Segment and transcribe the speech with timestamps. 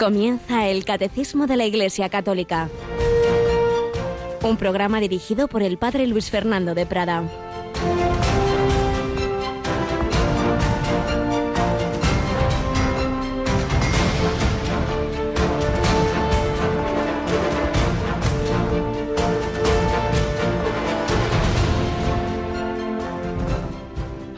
[0.00, 2.70] Comienza el Catecismo de la Iglesia Católica,
[4.42, 7.22] un programa dirigido por el Padre Luis Fernando de Prada.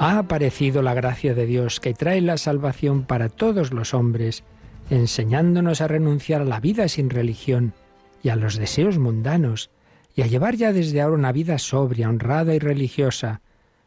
[0.00, 4.42] Ha aparecido la gracia de Dios que trae la salvación para todos los hombres,
[4.90, 7.74] enseñándonos a renunciar a la vida sin religión
[8.22, 9.70] y a los deseos mundanos,
[10.14, 13.40] y a llevar ya desde ahora una vida sobria, honrada y religiosa,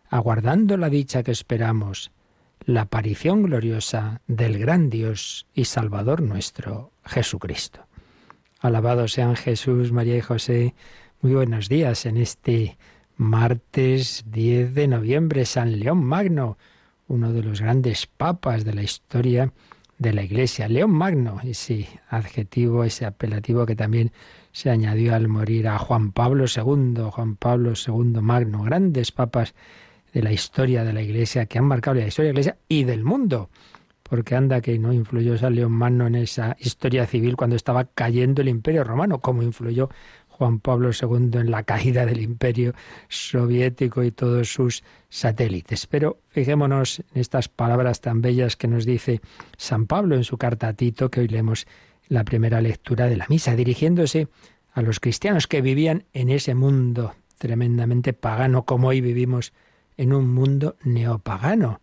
[0.09, 2.11] aguardando la dicha que esperamos,
[2.65, 7.85] la aparición gloriosa del gran Dios y Salvador nuestro, Jesucristo.
[8.59, 10.73] Alabado sean Jesús, María y José.
[11.21, 12.77] Muy buenos días en este
[13.17, 16.57] Martes 10 de noviembre, San León Magno,
[17.07, 19.53] uno de los grandes papas de la historia
[19.97, 20.67] de la Iglesia.
[20.67, 24.11] León Magno, ese adjetivo, ese apelativo que también
[24.51, 29.55] se añadió al morir a Juan Pablo II, Juan Pablo II Magno, grandes papas
[30.13, 32.83] de la historia de la Iglesia que han marcado la historia de la Iglesia y
[32.83, 33.49] del mundo.
[34.03, 38.41] Porque anda que no influyó San León Magno en esa historia civil cuando estaba cayendo
[38.41, 39.89] el Imperio Romano, como influyó
[40.37, 42.73] Juan Pablo II en la caída del imperio
[43.07, 45.87] soviético y todos sus satélites.
[45.87, 49.21] Pero fijémonos en estas palabras tan bellas que nos dice
[49.55, 51.67] San Pablo en su carta a Tito, que hoy leemos
[52.09, 54.27] la primera lectura de la misa, dirigiéndose
[54.73, 59.53] a los cristianos que vivían en ese mundo tremendamente pagano, como hoy vivimos
[59.95, 61.79] en un mundo neopagano.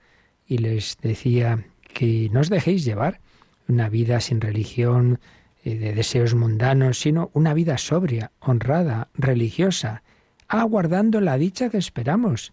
[0.47, 1.64] Y les decía
[1.95, 3.20] que no os dejéis llevar
[3.67, 5.20] una vida sin religión,
[5.64, 10.02] de deseos mundanos, sino una vida sobria, honrada, religiosa,
[10.48, 12.52] aguardando la dicha que esperamos,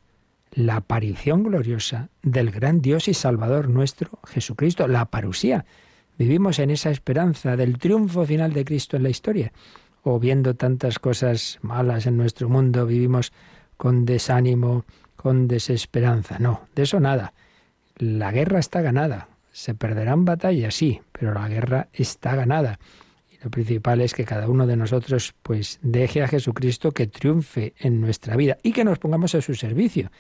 [0.52, 5.66] la aparición gloriosa del gran Dios y Salvador nuestro, Jesucristo, la parusía.
[6.18, 9.54] Vivimos en esa esperanza del triunfo final de Cristo en la historia.
[10.02, 13.32] O viendo tantas cosas malas en nuestro mundo, vivimos
[13.78, 16.40] con desánimo, con desesperanza.
[16.40, 17.34] No, de eso nada.
[17.98, 19.28] La guerra está ganada.
[19.52, 22.80] Se perderán batallas, sí, pero la guerra está ganada.
[23.42, 28.02] Lo principal es que cada uno de nosotros pues deje a Jesucristo que triunfe en
[28.02, 30.12] nuestra vida y que nos pongamos a su servicio.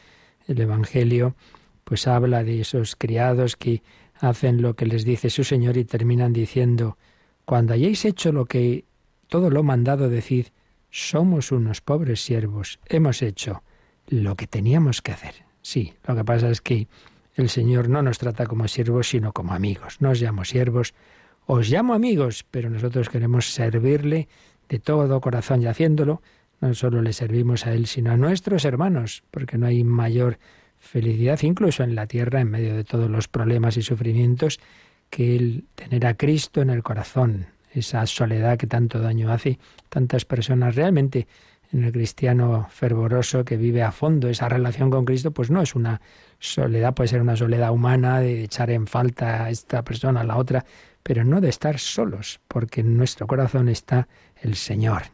[0.47, 1.35] El Evangelio
[1.83, 3.81] pues habla de esos criados que
[4.19, 6.97] hacen lo que les dice su Señor y terminan diciendo,
[7.45, 8.85] cuando hayáis hecho lo que
[9.27, 10.47] todo lo mandado decid,
[10.91, 13.63] somos unos pobres siervos, hemos hecho
[14.07, 15.35] lo que teníamos que hacer.
[15.61, 16.87] Sí, lo que pasa es que
[17.35, 20.01] el Señor no nos trata como siervos, sino como amigos.
[20.01, 20.93] Nos llamo siervos,
[21.51, 24.27] os llamo amigos, pero nosotros queremos servirle
[24.69, 26.21] de todo corazón y haciéndolo,
[26.61, 30.37] no solo le servimos a Él, sino a nuestros hermanos, porque no hay mayor
[30.77, 34.59] felicidad, incluso en la tierra, en medio de todos los problemas y sufrimientos,
[35.09, 39.57] que el tener a Cristo en el corazón, esa soledad que tanto daño hace.
[39.89, 41.27] Tantas personas realmente
[41.71, 45.73] en el cristiano fervoroso que vive a fondo esa relación con Cristo, pues no es
[45.73, 45.99] una
[46.37, 50.37] soledad, puede ser una soledad humana de echar en falta a esta persona, a la
[50.37, 50.63] otra,
[51.09, 54.07] pero no de estar solos, porque en nuestro corazón está
[54.43, 55.05] el Señor.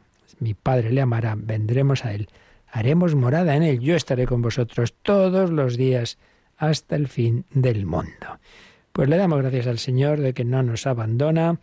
[0.41, 2.27] Mi Padre le amará, vendremos a Él,
[2.67, 6.17] haremos morada en Él, yo estaré con vosotros todos los días
[6.57, 8.41] hasta el fin del mundo.
[8.91, 11.61] Pues le damos gracias al Señor de que no nos abandona,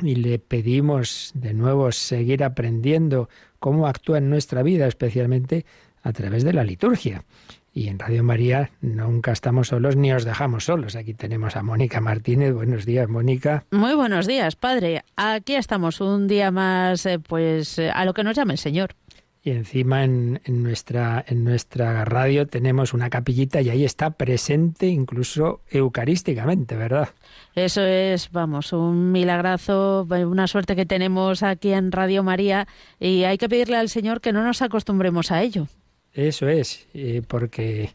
[0.00, 3.28] y le pedimos de nuevo seguir aprendiendo
[3.58, 5.66] cómo actúa en nuestra vida, especialmente
[6.02, 7.24] a través de la liturgia.
[7.72, 10.96] Y en Radio María nunca estamos solos ni os dejamos solos.
[10.96, 12.52] Aquí tenemos a Mónica Martínez.
[12.52, 13.64] Buenos días, Mónica.
[13.70, 15.04] Muy buenos días, padre.
[15.16, 18.96] Aquí estamos un día más, eh, pues eh, a lo que nos llama el Señor.
[19.42, 25.62] Y encima en, nuestra, en nuestra radio tenemos una capillita y ahí está presente incluso
[25.70, 27.08] eucarísticamente, ¿verdad?
[27.54, 32.68] Eso es, vamos, un milagrazo, una suerte que tenemos aquí en Radio María
[32.98, 35.68] y hay que pedirle al Señor que no nos acostumbremos a ello.
[36.12, 36.86] Eso es,
[37.28, 37.90] porque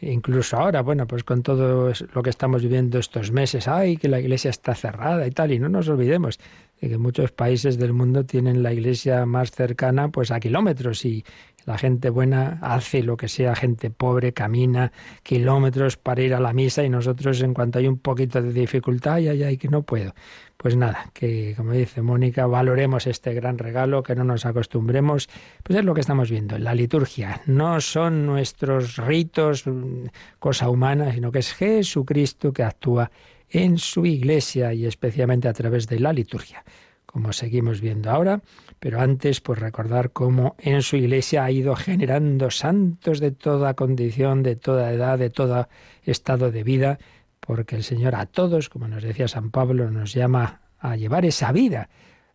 [0.00, 4.20] incluso ahora, bueno, pues con todo lo que estamos viviendo estos meses, ay, que la
[4.20, 6.38] iglesia está cerrada y tal, y no nos olvidemos
[6.80, 11.24] de que muchos países del mundo tienen la iglesia más cercana pues a kilómetros y
[11.64, 14.92] la gente buena hace lo que sea, gente pobre camina
[15.22, 19.14] kilómetros para ir a la misa y nosotros en cuanto hay un poquito de dificultad,
[19.14, 20.14] ay, ay, ay, que no puedo.
[20.56, 25.28] Pues nada, que como dice Mónica, valoremos este gran regalo, que no nos acostumbremos,
[25.62, 27.40] pues es lo que estamos viendo en la liturgia.
[27.46, 30.06] No son nuestros ritos mm,
[30.38, 33.10] cosa humana, sino que es Jesucristo que actúa
[33.48, 36.64] en su iglesia y especialmente a través de la liturgia,
[37.06, 38.42] como seguimos viendo ahora,
[38.80, 44.42] pero antes pues recordar cómo en su iglesia ha ido generando santos de toda condición,
[44.42, 45.68] de toda edad, de todo
[46.02, 46.98] estado de vida,
[47.40, 51.52] porque el Señor a todos, como nos decía San Pablo, nos llama a llevar esa
[51.52, 51.90] vida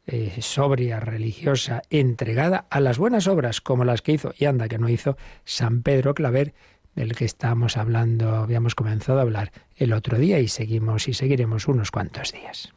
[0.06, 4.78] eh, sobria, religiosa, entregada a las buenas obras como las que hizo, y anda que
[4.78, 6.54] no hizo, San Pedro Claver,
[6.94, 11.68] del que estamos hablando, habíamos comenzado a hablar el otro día y seguimos y seguiremos
[11.68, 12.75] unos cuantos días.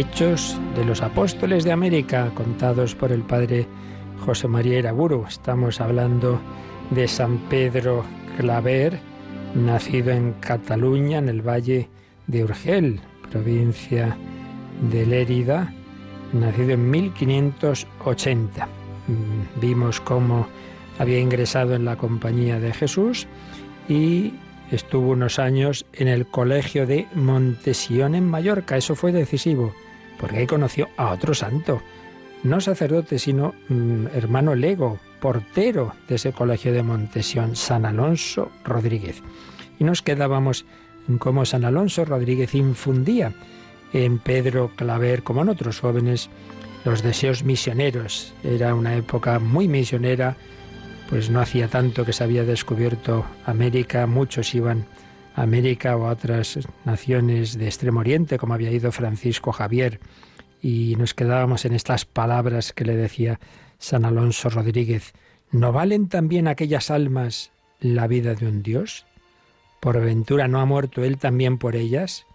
[0.00, 3.66] Hechos de los Apóstoles de América, contados por el padre
[4.24, 5.26] José María Iraburu.
[5.28, 6.40] Estamos hablando
[6.90, 8.06] de San Pedro
[8.38, 8.98] Claver,
[9.54, 11.90] nacido en Cataluña, en el valle
[12.28, 12.98] de Urgel,
[13.30, 14.16] provincia
[14.90, 15.70] de Lérida,
[16.32, 18.64] nacido en 1580.
[18.64, 20.48] Mm, vimos cómo
[20.98, 23.26] había ingresado en la compañía de Jesús
[23.86, 24.32] y
[24.70, 28.78] estuvo unos años en el colegio de Montesión en Mallorca.
[28.78, 29.74] Eso fue decisivo,
[30.20, 31.80] porque ahí conoció a otro santo,
[32.42, 39.22] no sacerdote, sino mm, hermano lego, portero de ese colegio de Montesión, San Alonso Rodríguez.
[39.78, 40.66] Y nos quedábamos
[41.08, 43.32] en cómo San Alonso Rodríguez infundía
[43.92, 46.28] en Pedro Claver, como en otros jóvenes,
[46.84, 48.34] los deseos misioneros.
[48.44, 50.36] Era una época muy misionera,
[51.08, 54.84] pues no hacía tanto que se había descubierto América, muchos iban
[55.34, 60.00] América o a otras naciones de Extremo Oriente, como había ido Francisco Javier
[60.62, 63.40] y nos quedábamos en estas palabras que le decía
[63.78, 65.12] San Alonso Rodríguez.
[65.50, 67.50] ¿No valen también aquellas almas
[67.80, 69.06] la vida de un Dios?
[69.80, 72.26] ¿Por ventura no ha muerto Él también por ellas?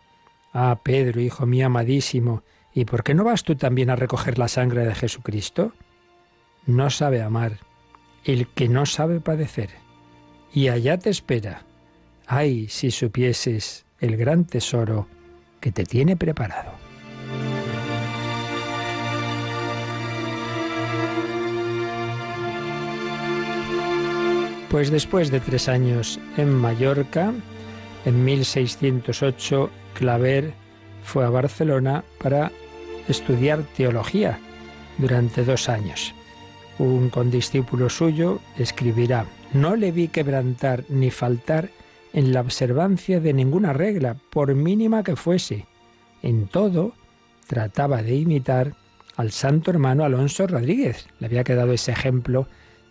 [0.53, 2.43] Ah, Pedro, hijo mío amadísimo,
[2.73, 5.73] ¿y por qué no vas tú también a recoger la sangre de Jesucristo?
[6.65, 7.59] No sabe amar
[8.23, 9.69] el que no sabe padecer,
[10.51, 11.64] y allá te espera.
[12.27, 15.07] Ay, si supieses el gran tesoro
[15.59, 16.71] que te tiene preparado.
[24.69, 27.31] Pues después de tres años en Mallorca,
[28.05, 30.53] en 1608, Claver
[31.03, 32.51] fue a Barcelona para
[33.07, 34.39] estudiar teología
[34.97, 36.13] durante dos años.
[36.77, 41.69] Un condiscípulo suyo escribirá, no le vi quebrantar ni faltar
[42.15, 45.65] en la observancia de ninguna regla, por mínima que fuese.
[46.21, 46.93] En todo
[47.45, 48.73] trataba de imitar
[49.17, 51.07] al santo hermano Alonso Rodríguez.
[51.19, 52.47] Le había quedado ese ejemplo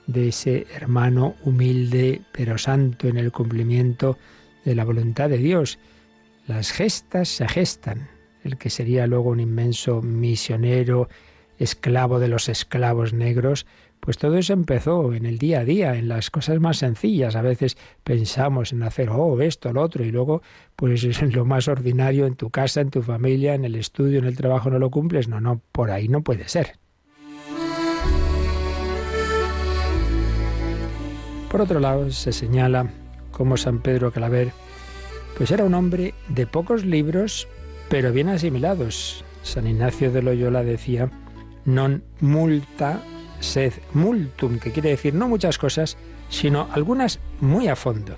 [0.07, 4.19] de ese hermano humilde pero santo en el cumplimiento
[4.67, 5.79] de la voluntad de Dios.
[6.47, 8.11] Las gestas se gestan.
[8.45, 11.09] El que sería luego un inmenso misionero,
[11.59, 13.65] esclavo de los esclavos negros,
[14.05, 17.37] pues todo eso empezó en el día a día, en las cosas más sencillas.
[17.37, 20.43] A veces pensamos en hacer, oh, esto, lo otro, y luego,
[20.77, 24.27] pues en lo más ordinario, en tu casa, en tu familia, en el estudio, en
[24.27, 25.27] el trabajo, no lo cumples.
[25.27, 26.73] No, no, por ahí no puede ser.
[31.51, 32.91] Por otro lado, se señala
[33.31, 34.53] cómo San Pedro Claver
[35.39, 37.49] pues era un hombre de pocos libros,
[37.89, 39.25] pero bien asimilados.
[39.43, 41.11] San Ignacio de Loyola decía,
[41.65, 43.01] non multa
[43.41, 45.97] sed multum, que quiere decir no muchas cosas,
[46.29, 48.17] sino algunas muy a fondo.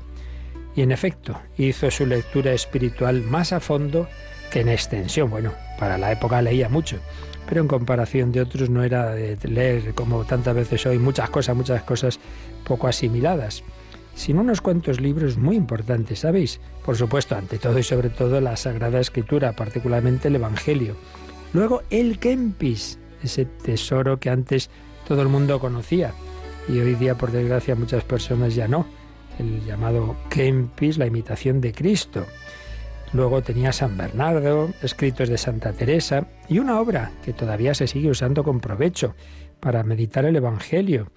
[0.74, 4.08] Y en efecto, hizo su lectura espiritual más a fondo
[4.50, 5.30] que en extensión.
[5.30, 6.98] Bueno, para la época leía mucho,
[7.48, 11.56] pero en comparación de otros no era de leer como tantas veces hoy muchas cosas,
[11.56, 12.20] muchas cosas
[12.64, 13.62] poco asimiladas,
[14.14, 16.60] sino unos cuantos libros muy importantes, ¿sabéis?
[16.84, 20.96] Por supuesto, ante todo y sobre todo la Sagrada Escritura, particularmente el Evangelio.
[21.52, 24.70] Luego el Kempis, ese tesoro que antes
[25.06, 26.12] todo el mundo conocía
[26.68, 28.86] y hoy día, por desgracia, muchas personas ya no.
[29.38, 32.26] El llamado Kempis, la imitación de Cristo.
[33.12, 38.10] Luego tenía San Bernardo, escritos de Santa Teresa y una obra que todavía se sigue
[38.10, 39.14] usando con provecho
[39.60, 41.10] para meditar el Evangelio,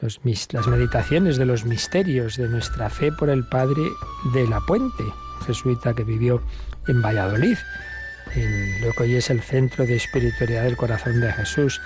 [0.00, 0.18] las
[0.66, 3.82] meditaciones de los misterios de nuestra fe por el Padre
[4.34, 5.04] de la Puente,
[5.46, 6.42] jesuita que vivió
[6.86, 7.56] en Valladolid,
[8.34, 11.80] en lo que hoy es el Centro de Espiritualidad del Corazón de Jesús,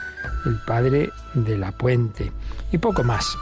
[0.47, 2.33] el Padre de la Puente,
[2.71, 3.37] y poco más.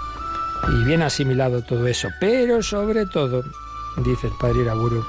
[0.68, 3.42] Y bien asimilado todo eso, pero sobre todo,
[4.04, 5.04] dice el Padre Iraburu,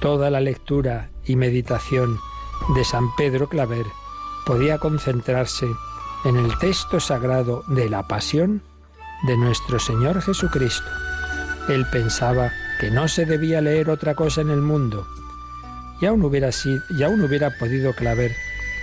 [0.00, 2.18] toda la lectura y meditación
[2.74, 3.86] de San Pedro Claver
[4.44, 5.66] podía concentrarse
[6.24, 8.62] en el texto sagrado de la pasión
[9.26, 10.88] de nuestro Señor Jesucristo.
[11.68, 15.06] Él pensaba que no se debía leer otra cosa en el mundo.
[16.00, 18.32] Y aún hubiera, sido, y aún hubiera podido Claver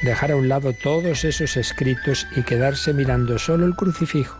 [0.04, 4.38] dejar a un lado todos esos escritos y quedarse mirando solo el crucifijo.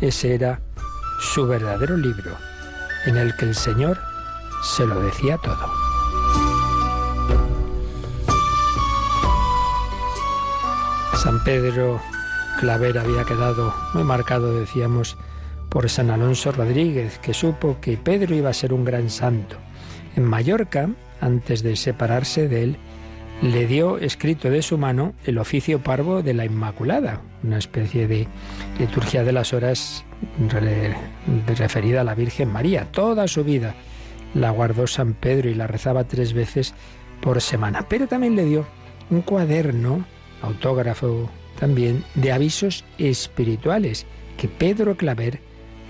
[0.00, 0.60] Ese era
[1.20, 2.36] su verdadero libro,
[3.06, 3.98] en el que el Señor
[4.62, 5.72] se lo decía todo.
[11.16, 12.00] San Pedro
[12.60, 15.16] Claver había quedado muy marcado, decíamos,
[15.68, 19.56] por San Alonso Rodríguez, que supo que Pedro iba a ser un gran santo.
[20.14, 20.88] En Mallorca,
[21.20, 22.76] antes de separarse de él,
[23.42, 28.26] le dio escrito de su mano el oficio parvo de la Inmaculada, una especie de
[28.78, 30.04] liturgia de las horas
[31.46, 32.90] referida a la Virgen María.
[32.92, 33.74] Toda su vida
[34.34, 36.74] la guardó San Pedro y la rezaba tres veces
[37.20, 37.86] por semana.
[37.88, 38.66] Pero también le dio
[39.10, 40.04] un cuaderno,
[40.42, 44.06] autógrafo también, de avisos espirituales
[44.36, 45.40] que Pedro Claver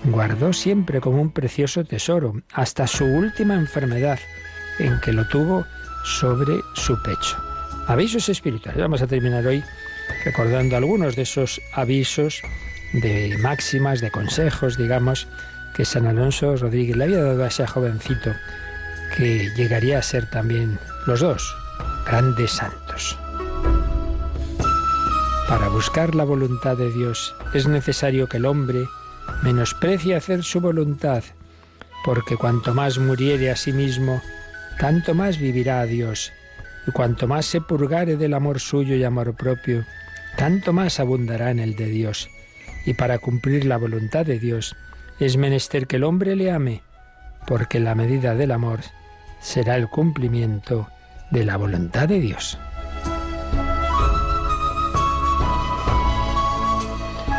[0.05, 4.19] guardó siempre como un precioso tesoro, hasta su última enfermedad,
[4.79, 5.65] en que lo tuvo
[6.03, 7.37] sobre su pecho.
[7.87, 8.81] Avisos espirituales.
[8.81, 9.63] Vamos a terminar hoy
[10.25, 12.41] recordando algunos de esos avisos
[12.93, 15.27] de máximas, de consejos, digamos,
[15.75, 18.33] que San Alonso Rodríguez le había dado a ese jovencito
[19.15, 21.55] que llegaría a ser también los dos
[22.05, 23.17] grandes santos.
[25.47, 28.87] Para buscar la voluntad de Dios es necesario que el hombre
[29.43, 31.23] menosprecie hacer su voluntad,
[32.03, 34.21] porque cuanto más muriere a sí mismo,
[34.79, 36.31] tanto más vivirá a Dios,
[36.87, 39.85] y cuanto más se purgare del amor suyo y amor propio,
[40.37, 42.29] tanto más abundará en el de Dios.
[42.85, 44.75] Y para cumplir la voluntad de Dios,
[45.19, 46.83] es menester que el hombre le ame,
[47.47, 48.79] porque la medida del amor
[49.41, 50.87] será el cumplimiento
[51.31, 52.57] de la voluntad de Dios.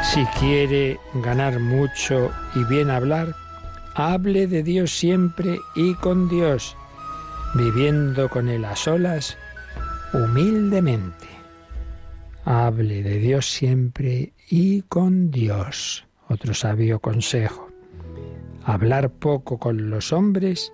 [0.02, 3.34] Si quiere ganar mucho y bien hablar,
[3.94, 6.76] hable de Dios siempre y con Dios,
[7.54, 9.36] viviendo con Él a solas,
[10.12, 11.26] humildemente.
[12.44, 16.06] Hable de Dios siempre y con Dios.
[16.28, 17.68] Otro sabio consejo.
[18.64, 20.72] Hablar poco con los hombres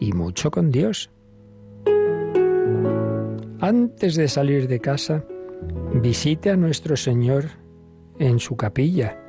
[0.00, 1.10] y mucho con Dios.
[3.60, 5.24] Antes de salir de casa,
[5.94, 7.46] visite a nuestro Señor
[8.18, 9.20] en su capilla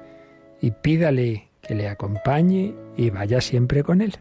[0.62, 4.14] y pídale que le acompañe y vaya siempre con él.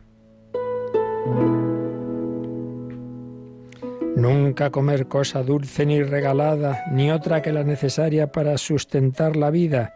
[4.18, 9.94] Nunca comer cosa dulce ni regalada, ni otra que la necesaria para sustentar la vida.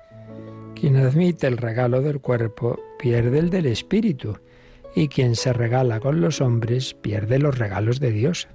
[0.76, 4.38] Quien admite el regalo del cuerpo pierde el del espíritu
[4.94, 8.46] y quien se regala con los hombres pierde los regalos de Dios.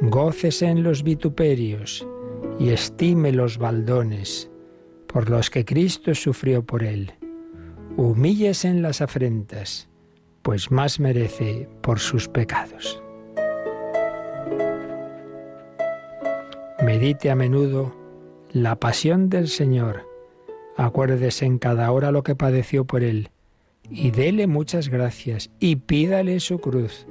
[0.00, 2.06] Gócese en los vituperios
[2.58, 4.50] y estime los baldones
[5.06, 7.12] por los que Cristo sufrió por él.
[7.98, 9.90] Humíllese en las afrentas,
[10.42, 13.02] pues más merece por sus pecados.
[16.84, 17.94] Medite a menudo
[18.52, 20.12] la pasión del Señor
[20.76, 23.30] Acuérdese en cada hora lo que padeció por él,
[23.90, 27.06] y dele muchas gracias, y pídale su cruz,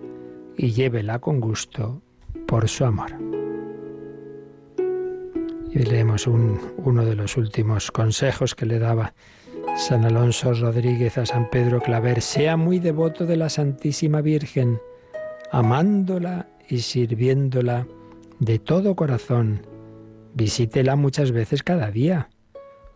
[0.57, 2.01] y llévela con gusto
[2.47, 3.11] por su amor.
[5.73, 9.13] Y leemos uno de los últimos consejos que le daba
[9.77, 12.21] San Alonso Rodríguez a San Pedro Claver.
[12.21, 14.79] Sea muy devoto de la Santísima Virgen,
[15.51, 17.87] amándola y sirviéndola
[18.39, 19.65] de todo corazón.
[20.33, 22.29] Visítela muchas veces cada día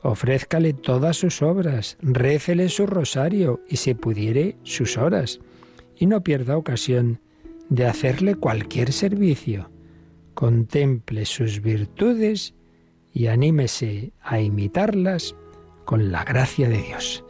[0.06, 5.40] ofrézcale todas sus obras, récele su rosario y si pudiere sus horas,
[5.98, 7.20] y no pierda ocasión
[7.70, 9.72] de hacerle cualquier servicio.
[10.36, 12.54] Contemple sus virtudes
[13.14, 15.36] y anímese a imitarlas
[15.86, 17.24] con la gracia de Dios.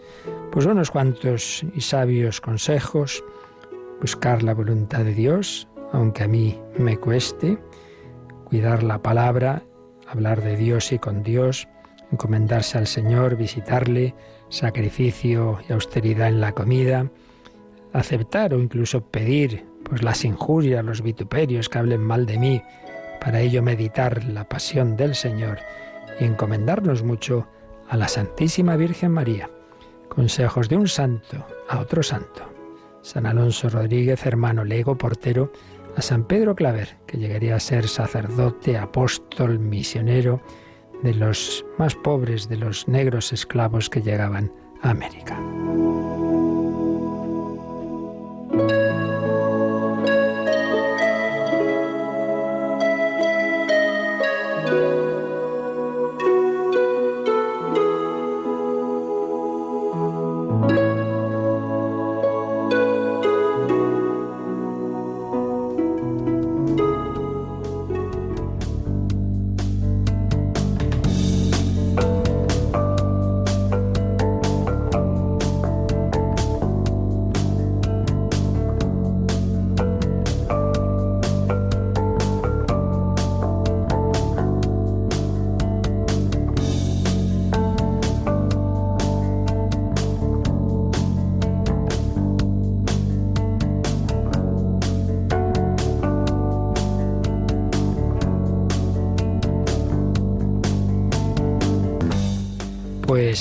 [0.51, 3.23] Pues unos cuantos y sabios consejos,
[4.01, 7.57] buscar la voluntad de Dios, aunque a mí me cueste,
[8.45, 9.63] cuidar la palabra,
[10.07, 11.67] hablar de Dios y con Dios,
[12.11, 14.15] encomendarse al Señor, visitarle,
[14.49, 17.11] sacrificio y austeridad en la comida,
[17.93, 22.61] aceptar o incluso pedir pues las injurias, los vituperios que hablen mal de mí,
[23.21, 25.59] para ello meditar la pasión del Señor
[26.19, 27.47] y encomendarnos mucho
[27.89, 29.49] a la Santísima Virgen María.
[30.09, 32.43] Consejos de un santo a otro santo.
[33.01, 35.51] San Alonso Rodríguez, hermano lego, portero,
[35.95, 40.41] a San Pedro Claver, que llegaría a ser sacerdote, apóstol, misionero,
[41.03, 44.51] de los más pobres, de los negros esclavos que llegaban
[44.81, 45.39] a América.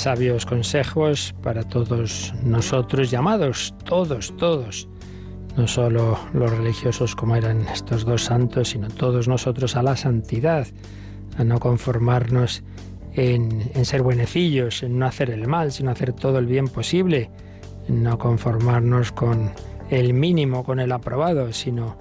[0.04, 4.87] Sabios consejos para todos nosotros, llamados todos, todos,
[5.56, 10.66] no solo los religiosos como eran estos dos santos, sino todos nosotros a la santidad,
[11.38, 12.62] a no conformarnos
[13.14, 17.30] en, en ser buenecillos, en no hacer el mal, sino hacer todo el bien posible,
[17.88, 19.52] no conformarnos con
[19.88, 21.96] el mínimo, con el aprobado, sino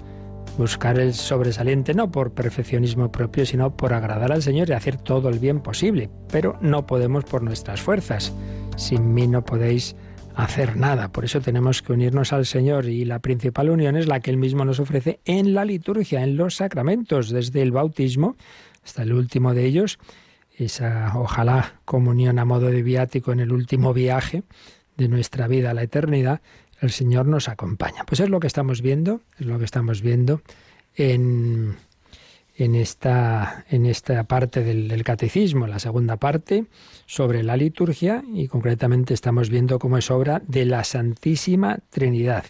[0.58, 5.30] buscar el sobresaliente no por perfeccionismo propio, sino por agradar al Señor y hacer todo
[5.30, 6.10] el bien posible.
[6.32, 8.34] Pero no podemos por nuestras fuerzas.
[8.76, 9.96] Sin mí no podéis
[10.36, 11.12] hacer nada.
[11.12, 14.38] Por eso tenemos que unirnos al Señor y la principal unión es la que Él
[14.38, 18.36] mismo nos ofrece en la liturgia, en los sacramentos, desde el bautismo
[18.84, 20.00] hasta el último de ellos,
[20.58, 24.44] esa ojalá comunión a modo de viático en el último viaje
[24.98, 26.42] de nuestra vida a la eternidad,
[26.84, 28.04] el Señor nos acompaña.
[28.06, 30.42] Pues es lo que estamos viendo, es lo que estamos viendo
[30.96, 31.78] en,
[32.56, 36.66] en, esta, en esta parte del, catecismo, la segunda parte,
[37.06, 42.46] sobre la liturgia, y concretamente estamos viendo cómo es obra de la Santísima Trinidad.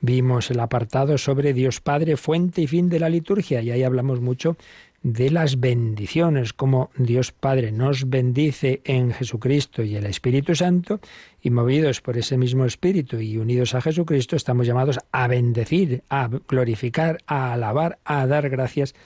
[0.00, 4.20] Vimos el apartado sobre Dios Padre, fuente y fin de la liturgia, y ahí hablamos
[4.20, 4.56] mucho
[5.02, 10.98] de las bendiciones, como Dios Padre nos bendice en Jesucristo y el Espíritu Santo,
[11.46, 16.28] y movidos por ese mismo Espíritu y unidos a Jesucristo, estamos llamados a bendecir, a
[16.48, 18.96] glorificar, a alabar, a dar gracias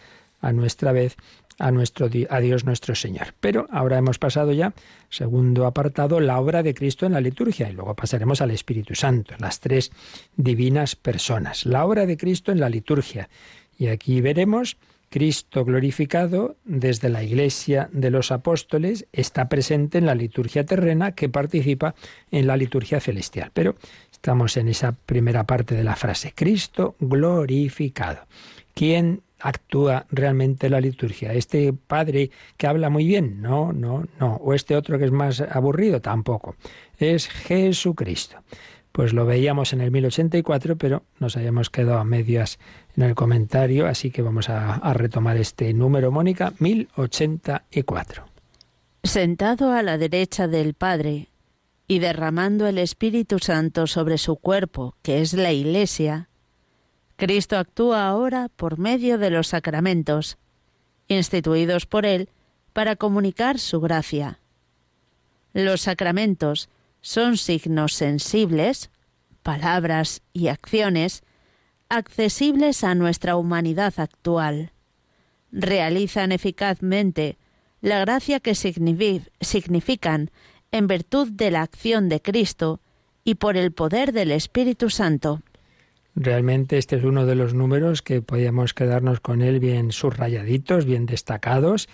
[0.41, 1.19] a nuestra vez
[1.59, 3.35] a nuestro a Dios nuestro Señor.
[3.41, 4.73] Pero ahora hemos pasado ya,
[5.11, 9.35] segundo apartado, la obra de Cristo en la liturgia y luego pasaremos al Espíritu Santo,
[9.39, 9.93] las tres
[10.35, 11.67] divinas personas.
[11.67, 13.29] La obra de Cristo en la liturgia.
[13.77, 14.79] Y aquí veremos
[15.11, 21.29] Cristo glorificado desde la Iglesia de los Apóstoles está presente en la liturgia terrena que
[21.29, 21.97] participa
[22.31, 23.51] en la liturgia celestial.
[23.53, 23.75] Pero
[24.13, 28.21] estamos en esa primera parte de la frase, Cristo glorificado.
[28.73, 31.33] ¿Quién actúa realmente la liturgia?
[31.33, 33.43] ¿Este padre que habla muy bien?
[33.43, 34.37] No, no, no.
[34.37, 36.01] ¿O este otro que es más aburrido?
[36.01, 36.55] Tampoco.
[36.99, 38.37] Es Jesucristo.
[38.93, 42.59] Pues lo veíamos en el 1084, pero nos habíamos quedado a medias
[42.97, 48.25] en el comentario, así que vamos a, a retomar este número, Mónica, 1084.
[49.03, 51.29] Sentado a la derecha del Padre
[51.87, 56.29] y derramando el Espíritu Santo sobre su cuerpo, que es la Iglesia,
[57.17, 60.39] Cristo actúa ahora por medio de los sacramentos,
[61.07, 62.31] instituidos por Él
[62.73, 64.41] para comunicar su gracia.
[65.53, 66.71] Los sacramentos
[67.01, 68.91] son signos sensibles,
[69.43, 71.23] palabras y acciones
[71.89, 74.73] accesibles a nuestra humanidad actual.
[75.51, 77.37] Realizan eficazmente
[77.81, 80.31] la gracia que significan
[80.71, 82.81] en virtud de la acción de Cristo
[83.25, 85.43] y por el poder del Espíritu Santo.
[86.15, 91.07] Realmente este es uno de los números que podíamos quedarnos con él bien subrayaditos, bien
[91.07, 91.89] destacados,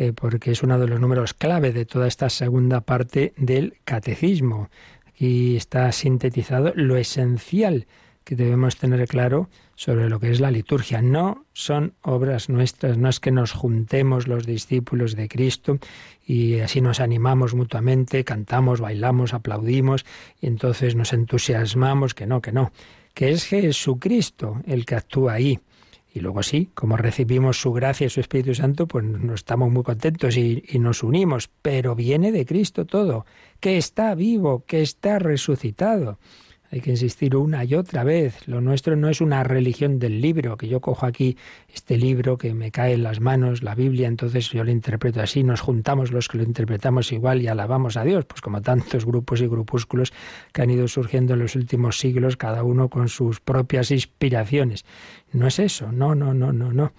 [0.00, 4.70] eh, porque es uno de los números clave de toda esta segunda parte del catecismo.
[5.06, 7.86] Aquí está sintetizado lo esencial
[8.24, 11.02] que debemos tener claro sobre lo que es la liturgia.
[11.02, 15.78] No son obras nuestras, no es que nos juntemos los discípulos de Cristo
[16.26, 20.06] y así nos animamos mutuamente, cantamos, bailamos, aplaudimos
[20.40, 22.72] y entonces nos entusiasmamos, que no, que no,
[23.12, 25.60] que es Jesucristo el que actúa ahí.
[26.12, 29.82] Y luego sí, como recibimos su gracia y su Espíritu Santo, pues nos estamos muy
[29.82, 31.50] contentos y, y, nos unimos.
[31.62, 33.26] Pero viene de Cristo todo,
[33.60, 36.18] que está vivo, que está resucitado.
[36.72, 38.46] Hay que insistir una y otra vez.
[38.46, 41.36] Lo nuestro no es una religión del libro, que yo cojo aquí
[41.68, 45.42] este libro que me cae en las manos, la Biblia, entonces yo lo interpreto así,
[45.42, 49.40] nos juntamos los que lo interpretamos igual y alabamos a Dios, pues como tantos grupos
[49.40, 50.12] y grupúsculos
[50.52, 54.84] que han ido surgiendo en los últimos siglos, cada uno con sus propias inspiraciones.
[55.32, 56.92] No es eso, no, no, no, no, no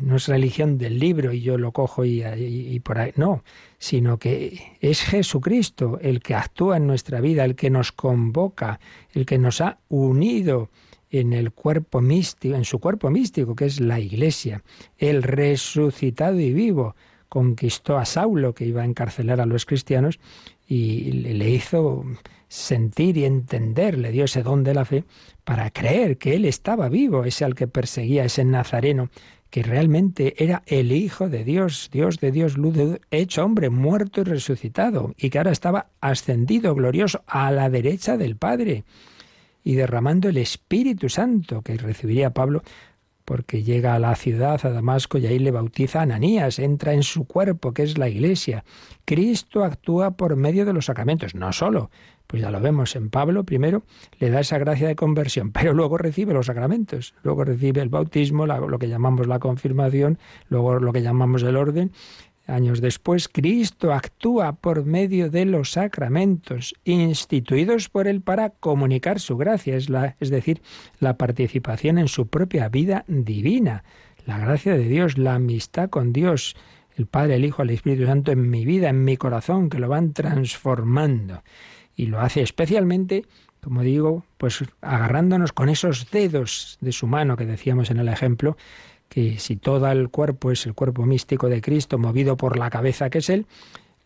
[0.00, 3.44] no es religión del libro y yo lo cojo y, y, por ahí, no,
[3.82, 8.78] sino que es Jesucristo el que actúa en nuestra vida, el que nos convoca,
[9.12, 10.70] el que nos ha unido
[11.10, 14.62] en el cuerpo místico, en su cuerpo místico, que es la Iglesia,
[14.98, 16.94] el resucitado y vivo,
[17.28, 20.20] conquistó a Saulo, que iba a encarcelar a los cristianos,
[20.68, 22.04] y le hizo
[22.46, 25.02] sentir y entender, le dio ese don de la fe
[25.42, 29.10] para creer que él estaba vivo, ese al que perseguía, ese nazareno
[29.52, 34.22] que realmente era el Hijo de Dios, Dios de Dios, luz de hecho hombre, muerto
[34.22, 38.84] y resucitado, y que ahora estaba ascendido, glorioso, a la derecha del Padre,
[39.62, 42.62] y derramando el Espíritu Santo que recibiría Pablo,
[43.26, 47.02] porque llega a la ciudad, a Damasco, y ahí le bautiza a Ananías, entra en
[47.02, 48.64] su cuerpo, que es la Iglesia.
[49.04, 51.90] Cristo actúa por medio de los sacramentos, no solo,
[52.32, 53.82] pues ya lo vemos en Pablo, primero
[54.18, 58.46] le da esa gracia de conversión, pero luego recibe los sacramentos, luego recibe el bautismo,
[58.46, 60.18] lo que llamamos la confirmación,
[60.48, 61.92] luego lo que llamamos el orden,
[62.46, 69.36] años después, Cristo actúa por medio de los sacramentos instituidos por Él para comunicar su
[69.36, 70.62] gracia, es, la, es decir,
[71.00, 73.84] la participación en su propia vida divina,
[74.24, 76.56] la gracia de Dios, la amistad con Dios,
[76.96, 79.90] el Padre, el Hijo, el Espíritu Santo en mi vida, en mi corazón, que lo
[79.90, 81.42] van transformando.
[81.96, 83.24] Y lo hace especialmente,
[83.62, 88.56] como digo, pues agarrándonos con esos dedos de su mano que decíamos en el ejemplo,
[89.08, 93.10] que si todo el cuerpo es el cuerpo místico de Cristo movido por la cabeza
[93.10, 93.46] que es Él,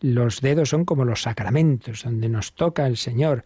[0.01, 3.45] los dedos son como los sacramentos, donde nos toca el Señor,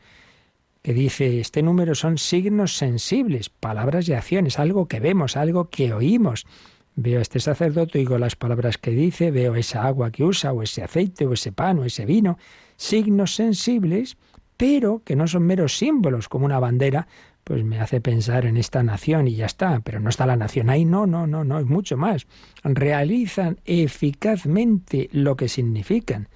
[0.82, 5.94] que dice, este número son signos sensibles, palabras y acciones, algo que vemos, algo que
[5.94, 6.48] oímos.
[6.96, 10.64] Veo a este sacerdote, oigo las palabras que dice, veo esa agua que usa, o
[10.64, 12.38] ese aceite, o ese pan, o ese vino,
[12.76, 14.18] signos sensibles,
[14.62, 17.08] pero que no son meros símbolos, como una bandera,
[17.44, 20.70] pues me hace pensar en esta nación y ya está, pero no está la nación
[20.70, 22.28] ahí, no, no, no, no, es mucho más.
[22.64, 26.28] Realizan eficazmente lo que significan.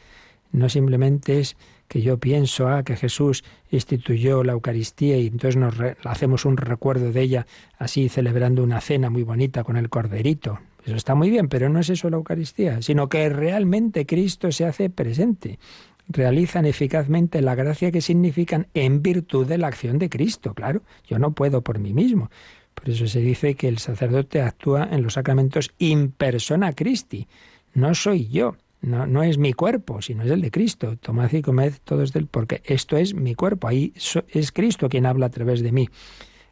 [0.52, 1.56] No simplemente es
[1.88, 7.12] que yo pienso ah, que Jesús instituyó la Eucaristía y entonces nos hacemos un recuerdo
[7.12, 7.46] de ella
[7.78, 10.58] así celebrando una cena muy bonita con el corderito.
[10.84, 14.66] Eso está muy bien, pero no es eso la Eucaristía, sino que realmente Cristo se
[14.66, 15.60] hace presente
[16.08, 20.54] realizan eficazmente la gracia que significan en virtud de la acción de Cristo.
[20.54, 22.30] Claro, yo no puedo por mí mismo.
[22.74, 27.28] Por eso se dice que el sacerdote actúa en los sacramentos in persona Christi.
[27.74, 30.98] No soy yo, no, es mi cuerpo, sino es el de Cristo.
[30.98, 33.68] Tomad y comed todos del, porque esto es mi cuerpo.
[33.68, 33.94] Ahí
[34.30, 35.90] es Cristo quien habla a través de mí.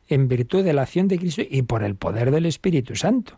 [0.07, 3.37] En virtud de la acción de Cristo y por el poder del Espíritu Santo.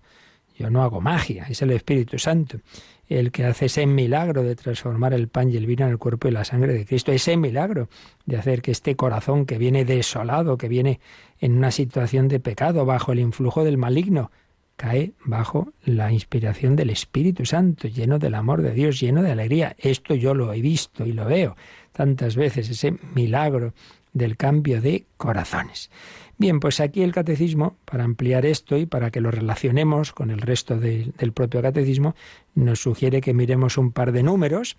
[0.57, 2.59] Yo no hago magia, es el Espíritu Santo
[3.07, 6.27] el que hace ese milagro de transformar el pan y el vino en el cuerpo
[6.27, 7.89] y la sangre de Cristo, ese milagro
[8.25, 10.99] de hacer que este corazón que viene desolado, que viene
[11.39, 14.31] en una situación de pecado, bajo el influjo del maligno,
[14.75, 19.75] cae bajo la inspiración del Espíritu Santo, lleno del amor de Dios, lleno de alegría.
[19.79, 21.55] Esto yo lo he visto y lo veo
[21.91, 23.73] tantas veces, ese milagro
[24.11, 25.89] del cambio de corazones.
[26.37, 30.41] Bien, pues aquí el catecismo, para ampliar esto y para que lo relacionemos con el
[30.41, 32.13] resto del propio catecismo,
[32.55, 34.75] nos sugiere que miremos un par de números.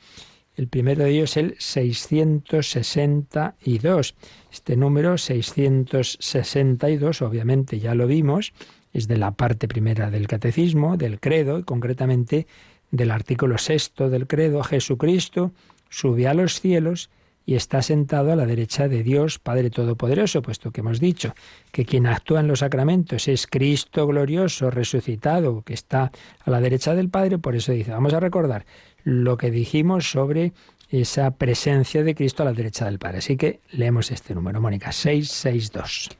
[0.55, 4.15] El primero de ellos es el 662.
[4.53, 8.53] Este número 662, obviamente ya lo vimos,
[8.93, 12.47] es de la parte primera del catecismo, del credo, y concretamente
[12.91, 15.53] del artículo sexto del credo, Jesucristo
[15.89, 17.09] sube a los cielos
[17.47, 21.33] y está sentado a la derecha de Dios Padre Todopoderoso, puesto que hemos dicho
[21.71, 26.11] que quien actúa en los sacramentos es Cristo glorioso, resucitado, que está
[26.45, 28.67] a la derecha del Padre, por eso dice, vamos a recordar
[29.05, 30.53] lo que dijimos sobre
[30.91, 33.19] esa presencia de Cristo a la derecha del Padre.
[33.19, 36.11] Así que leemos este número, Mónica, 662.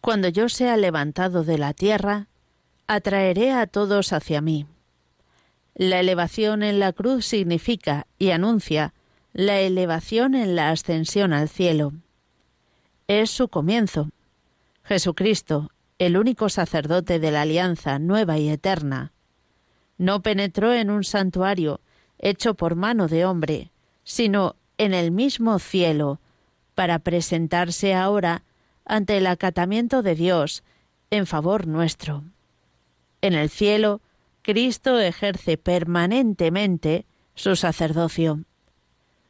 [0.00, 2.28] Cuando yo sea levantado de la tierra,
[2.86, 4.66] atraeré a todos hacia mí.
[5.74, 8.94] La elevación en la cruz significa y anuncia
[9.32, 11.94] la elevación en la ascensión al cielo.
[13.08, 14.10] Es su comienzo.
[14.82, 19.12] Jesucristo, el único sacerdote de la alianza nueva y eterna,
[19.96, 21.80] no penetró en un santuario
[22.18, 23.70] hecho por mano de hombre,
[24.04, 26.20] sino en el mismo cielo,
[26.74, 28.44] para presentarse ahora
[28.84, 30.62] ante el acatamiento de Dios
[31.10, 32.24] en favor nuestro.
[33.20, 34.00] En el cielo,
[34.42, 38.44] Cristo ejerce permanentemente su sacerdocio.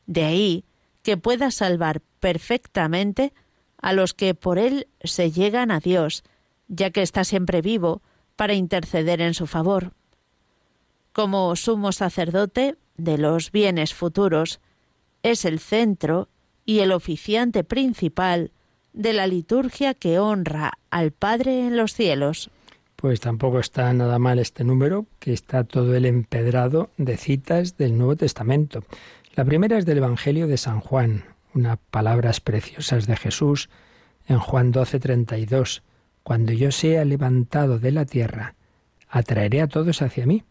[0.06, 0.64] De ahí
[1.02, 3.32] que pueda salvar perfectamente
[3.78, 6.22] a los que por él se llegan a Dios,
[6.68, 8.02] ya que está siempre vivo
[8.36, 9.92] para interceder en su favor.
[11.12, 14.60] Como sumo sacerdote de los bienes futuros,
[15.22, 16.28] es el centro
[16.64, 18.52] y el oficiante principal
[18.92, 22.50] de la liturgia que honra al Padre en los cielos.
[22.96, 27.98] Pues tampoco está nada mal este número, que está todo el empedrado de citas del
[27.98, 28.84] Nuevo Testamento.
[29.34, 33.70] La primera es del Evangelio de San Juan, unas palabras preciosas de Jesús
[34.28, 35.82] en Juan 12:32.
[36.22, 38.56] Cuando yo sea levantado de la tierra,
[39.08, 40.44] atraeré a todos hacia mí.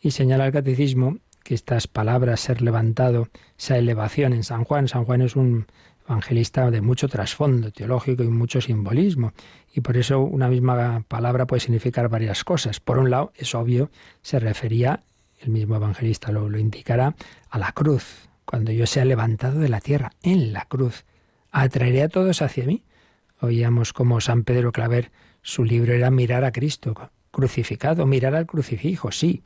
[0.00, 5.04] Y señala el catecismo que estas palabras, ser levantado, esa elevación en San Juan, San
[5.04, 5.66] Juan es un
[6.08, 9.32] evangelista de mucho trasfondo teológico y mucho simbolismo,
[9.74, 12.78] y por eso una misma palabra puede significar varias cosas.
[12.78, 13.90] Por un lado, es obvio,
[14.22, 15.02] se refería
[15.40, 17.14] el mismo evangelista lo, indicará,
[17.48, 21.04] a la cruz, cuando yo sea levantado de la tierra, en la cruz.
[21.50, 22.84] Atraeré a todos hacia mí.
[23.40, 25.10] Oíamos como San Pedro Claver,
[25.42, 29.42] su libro era mirar a Cristo crucificado, mirar al crucifijo, sí.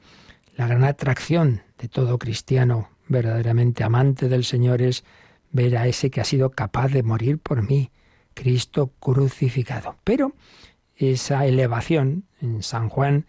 [0.56, 5.04] La gran atracción de todo cristiano verdaderamente amante del Señor es
[5.52, 7.90] ver a ese que ha sido capaz de morir por mí,
[8.34, 9.96] Cristo crucificado.
[10.02, 10.34] Pero
[10.96, 13.26] esa elevación en San Juan,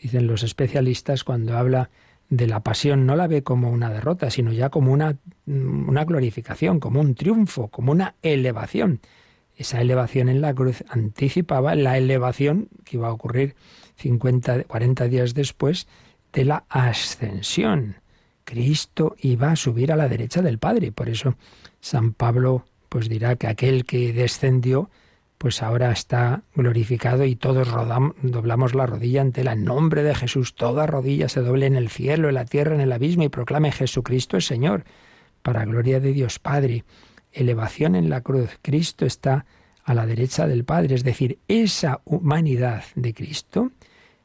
[0.00, 1.90] dicen los especialistas, cuando habla
[2.30, 6.78] de la pasión no la ve como una derrota, sino ya como una, una glorificación,
[6.80, 9.00] como un triunfo, como una elevación.
[9.56, 13.56] Esa elevación en la cruz anticipaba la elevación que iba a ocurrir
[13.96, 15.88] 50, 40 días después
[16.32, 17.96] de la ascensión.
[18.44, 20.92] Cristo iba a subir a la derecha del Padre.
[20.92, 21.34] Por eso
[21.80, 24.90] San Pablo pues dirá que aquel que descendió
[25.38, 27.68] pues ahora está glorificado y todos
[28.22, 30.56] doblamos la rodilla ante el nombre de Jesús.
[30.56, 33.70] Toda rodilla se doble en el cielo, en la tierra, en el abismo y proclame
[33.70, 34.84] Jesucristo es Señor,
[35.42, 36.84] para gloria de Dios Padre.
[37.32, 38.58] Elevación en la cruz.
[38.62, 39.46] Cristo está
[39.84, 43.70] a la derecha del Padre, es decir, esa humanidad de Cristo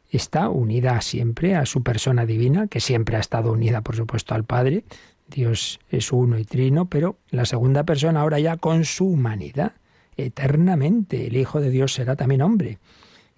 [0.09, 4.45] está unida siempre a su persona divina, que siempre ha estado unida, por supuesto, al
[4.45, 4.83] Padre.
[5.27, 9.73] Dios es uno y trino, pero la segunda persona ahora ya con su humanidad
[10.17, 11.27] eternamente.
[11.27, 12.79] El Hijo de Dios será también hombre.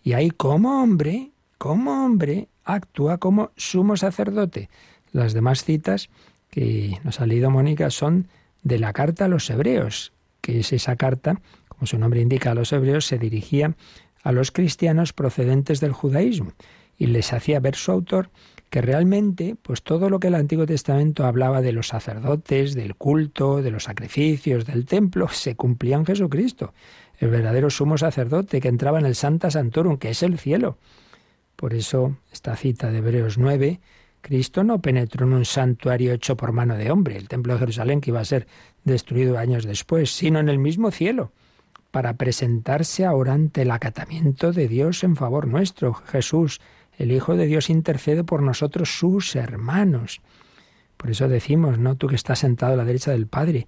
[0.04, 4.70] Y ahí como hombre, como hombre, actúa como sumo sacerdote.
[5.12, 6.10] Las demás citas
[6.50, 8.28] que nos ha leído Mónica son
[8.64, 12.56] de la carta a los hebreos, que es esa carta, como su nombre indica a
[12.56, 13.76] los hebreos, se dirigía
[14.24, 16.54] a los cristianos procedentes del judaísmo
[16.98, 18.30] y les hacía ver su autor
[18.70, 23.62] que realmente, pues todo lo que el Antiguo Testamento hablaba de los sacerdotes, del culto,
[23.62, 26.74] de los sacrificios, del templo, se cumplía en Jesucristo,
[27.20, 30.78] el verdadero sumo sacerdote que entraba en el Santa Santorum, que es el cielo.
[31.56, 33.80] Por eso, esta cita de Hebreos 9,
[34.22, 38.02] Cristo no penetró en un santuario hecho por mano de hombre, el templo de Jerusalén
[38.02, 38.48] que iba a ser
[38.84, 41.32] destruido años después, sino en el mismo cielo,
[41.92, 45.94] para presentarse ahora ante el acatamiento de Dios en favor nuestro.
[45.94, 46.60] Jesús,
[46.98, 50.22] el Hijo de Dios intercede por nosotros, sus hermanos.
[50.98, 51.96] Por eso decimos, ¿no?
[51.96, 53.68] Tú que estás sentado a la derecha del Padre,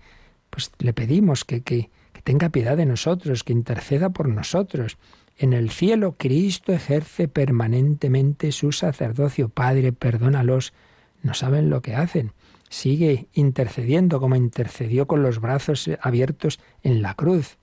[0.49, 4.97] pues le pedimos que, que, que tenga piedad de nosotros, que interceda por nosotros.
[5.37, 9.49] En el cielo Cristo ejerce permanentemente su sacerdocio.
[9.49, 10.73] Padre, perdónalos,
[11.21, 12.31] no saben lo que hacen.
[12.69, 17.57] Sigue intercediendo como intercedió con los brazos abiertos en la cruz.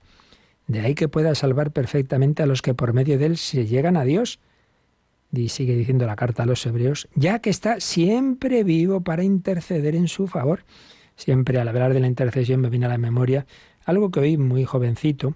[0.67, 3.97] De ahí que pueda salvar perfectamente a los que por medio de él se llegan
[3.97, 4.39] a Dios
[5.37, 9.95] y sigue diciendo la carta a los hebreos, ya que está siempre vivo para interceder
[9.95, 10.63] en su favor.
[11.15, 13.45] Siempre al hablar de la intercesión me viene a la memoria
[13.85, 15.35] algo que oí muy jovencito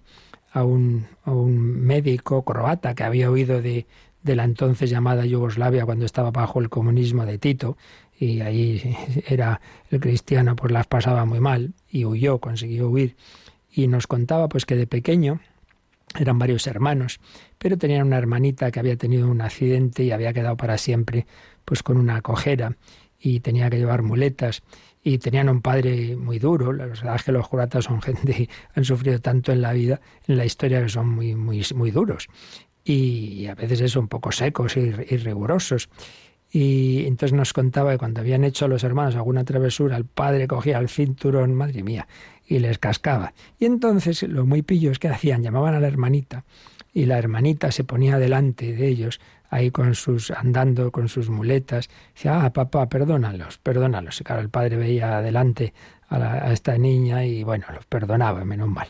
[0.52, 3.86] a un, a un médico croata que había oído de,
[4.24, 7.78] de la entonces llamada Yugoslavia cuando estaba bajo el comunismo de Tito
[8.20, 8.96] y ahí
[9.28, 13.16] era el cristiano pues las pasaba muy mal y huyó, consiguió huir
[13.72, 15.40] y nos contaba pues que de pequeño
[16.18, 17.20] eran varios hermanos,
[17.58, 21.28] pero tenían una hermanita que había tenido un accidente y había quedado para siempre
[21.66, 22.76] pues con una cojera
[23.20, 24.64] y tenía que llevar muletas
[25.04, 26.74] y tenían un padre muy duro.
[26.74, 30.02] La verdad es que los curatas son gente que han sufrido tanto en la vida,
[30.28, 32.28] en la historia, que son muy, muy, muy duros.
[32.84, 35.90] Y a veces son un poco secos y, y rigurosos.
[36.52, 40.80] Y entonces nos contaba que cuando habían hecho los hermanos alguna travesura, el padre cogía
[40.80, 42.08] el cinturón, madre mía,
[42.50, 43.34] y les cascaba.
[43.60, 46.44] Y entonces los muy pillos que hacían, llamaban a la hermanita
[46.92, 51.90] y la hermanita se ponía delante de ellos, ahí con sus, andando con sus muletas,
[52.16, 54.20] decía, ah, papá, perdónalos, perdónalos.
[54.20, 55.74] Y claro, el padre veía adelante
[56.10, 58.88] a, a esta niña y bueno, los perdonaba, menos mal.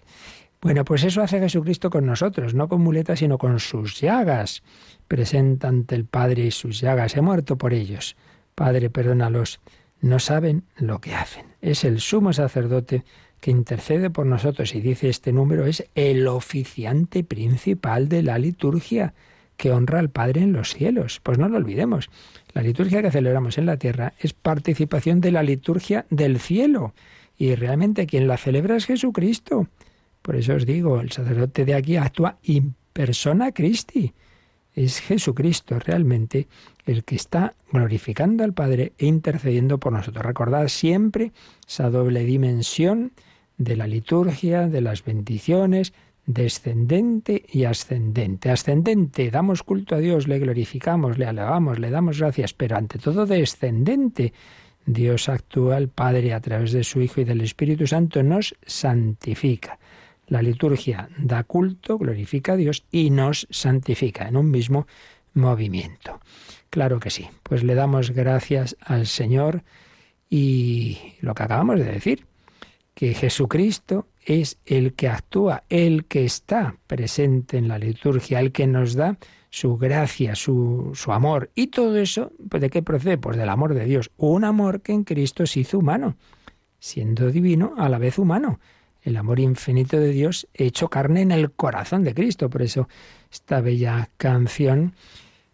[0.62, 4.64] Bueno, pues eso hace Jesucristo con nosotros, no con muletas, sino con sus llagas.
[5.08, 7.16] Presenta ante el Padre y sus llagas.
[7.16, 8.16] He muerto por ellos.
[8.56, 9.60] Padre, perdónalos.
[10.02, 11.46] No saben lo que hacen.
[11.62, 13.04] Es el sumo sacerdote
[13.40, 19.14] que intercede por nosotros y dice este número es el oficiante principal de la liturgia
[19.58, 21.20] que honra al Padre en los cielos.
[21.22, 22.10] Pues no lo olvidemos.
[22.54, 26.94] La liturgia que celebramos en la tierra es participación de la liturgia del cielo.
[27.38, 29.68] Y realmente quien la celebra es Jesucristo.
[30.22, 34.14] Por eso os digo, el sacerdote de aquí actúa in persona Christi.
[34.74, 36.48] Es Jesucristo realmente
[36.86, 40.26] el que está glorificando al Padre e intercediendo por nosotros.
[40.26, 41.34] Recordad siempre
[41.68, 43.12] esa doble dimensión
[43.60, 45.94] de la liturgia, de las bendiciones,
[46.26, 48.50] descendente y ascendente.
[48.50, 53.28] Ascendente, damos culto a Dios, le glorificamos, le alabamos, le damos gracias, pero ante todo
[53.28, 54.34] descendente.
[54.86, 59.78] Dios actúa, el Padre, a través de su Hijo y del Espíritu Santo, nos santifica.
[60.28, 64.88] La liturgia da culto, glorifica a Dios y nos santifica en un mismo
[65.34, 66.20] movimiento.
[66.70, 69.64] Claro que sí, pues le damos gracias al Señor
[70.30, 72.29] y lo que acabamos de decir,
[73.00, 78.68] que Jesucristo es el que actúa, el que está presente en la liturgia, el que
[78.68, 79.18] nos da
[79.50, 81.50] su gracia, su, su amor.
[81.56, 83.18] Y todo eso, pues, ¿de qué procede?
[83.18, 84.12] Pues del amor de Dios.
[84.18, 86.18] Un amor que en Cristo se hizo humano,
[86.78, 88.60] siendo divino a la vez humano.
[89.02, 92.50] El amor infinito de Dios hecho carne en el corazón de Cristo.
[92.50, 92.90] Por eso
[93.32, 94.94] esta bella canción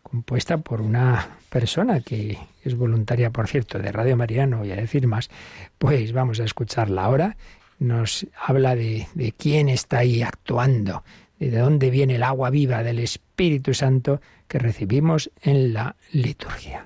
[0.09, 4.75] compuesta por una persona que es voluntaria, por cierto, de Radio María, no voy a
[4.75, 5.29] decir más,
[5.77, 7.37] pues vamos a escucharla ahora.
[7.79, 11.03] Nos habla de, de quién está ahí actuando,
[11.39, 16.85] de dónde viene el agua viva del Espíritu Santo que recibimos en la liturgia.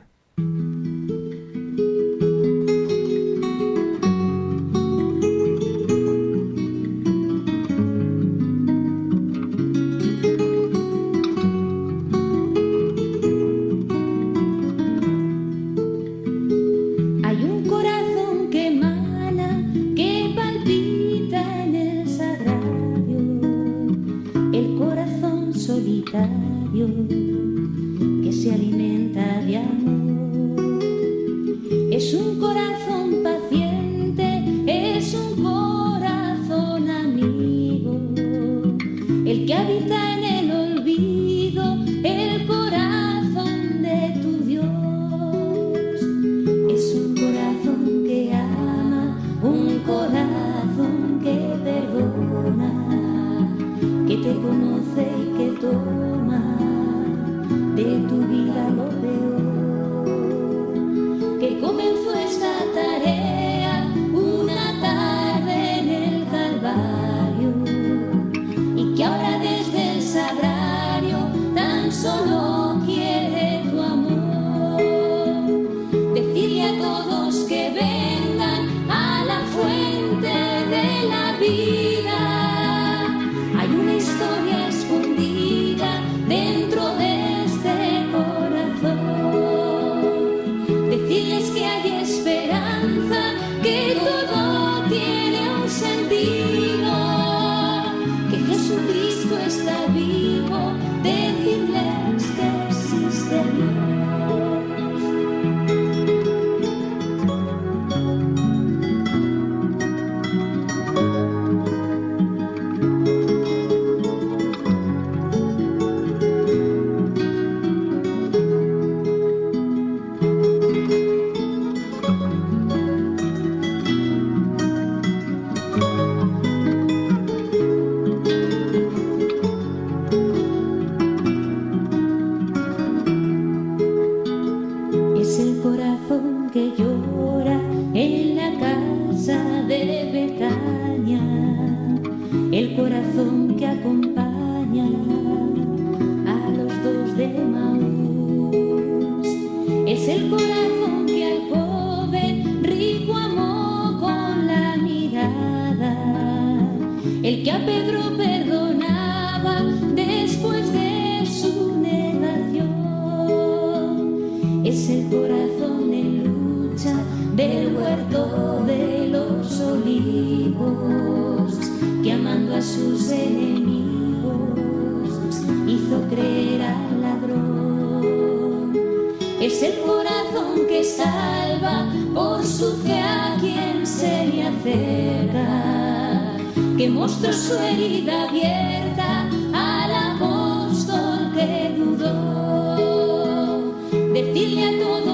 [179.51, 186.37] Es el corazón que salva por su fe a quien se le acerca,
[186.77, 193.73] que mostró su herida abierta al apóstol que dudó.
[194.13, 195.08] Decirle a todos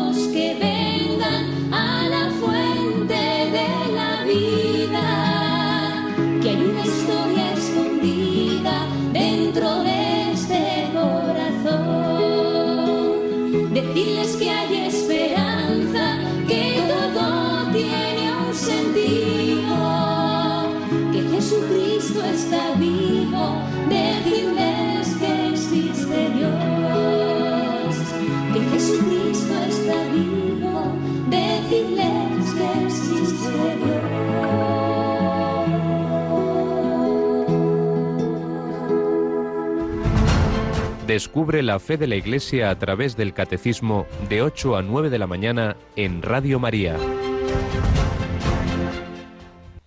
[41.16, 45.18] Descubre la fe de la Iglesia a través del Catecismo de 8 a 9 de
[45.18, 46.98] la mañana en Radio María.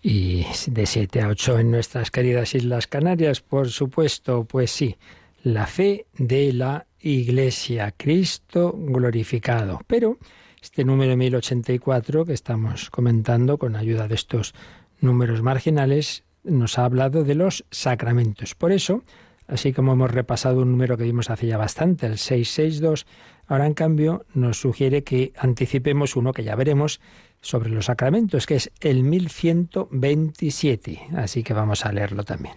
[0.01, 4.97] Y de 7 a 8 en nuestras queridas Islas Canarias, por supuesto, pues sí,
[5.43, 9.83] la fe de la Iglesia, Cristo glorificado.
[9.87, 10.17] Pero
[10.63, 14.55] este número 1084 que estamos comentando con ayuda de estos
[15.03, 18.55] números marginales nos ha hablado de los sacramentos.
[18.55, 19.03] Por eso,
[19.49, 23.07] así como hemos repasado un número que vimos hace ya bastante, el 662,
[23.47, 27.01] ahora en cambio nos sugiere que anticipemos uno que ya veremos
[27.41, 31.09] sobre los sacramentos, que es el 1127.
[31.17, 32.57] Así que vamos a leerlo también.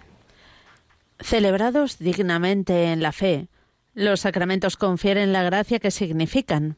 [1.19, 3.47] Celebrados dignamente en la fe,
[3.93, 6.77] Los sacramentos confieren la gracia que significan.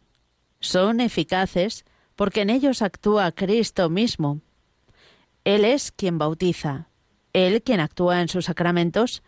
[0.60, 1.86] Son eficaces
[2.16, 4.42] porque en ellos actúa Cristo mismo.
[5.44, 6.88] Él es quien bautiza,
[7.32, 9.22] Él quien actúa en sus sacramentos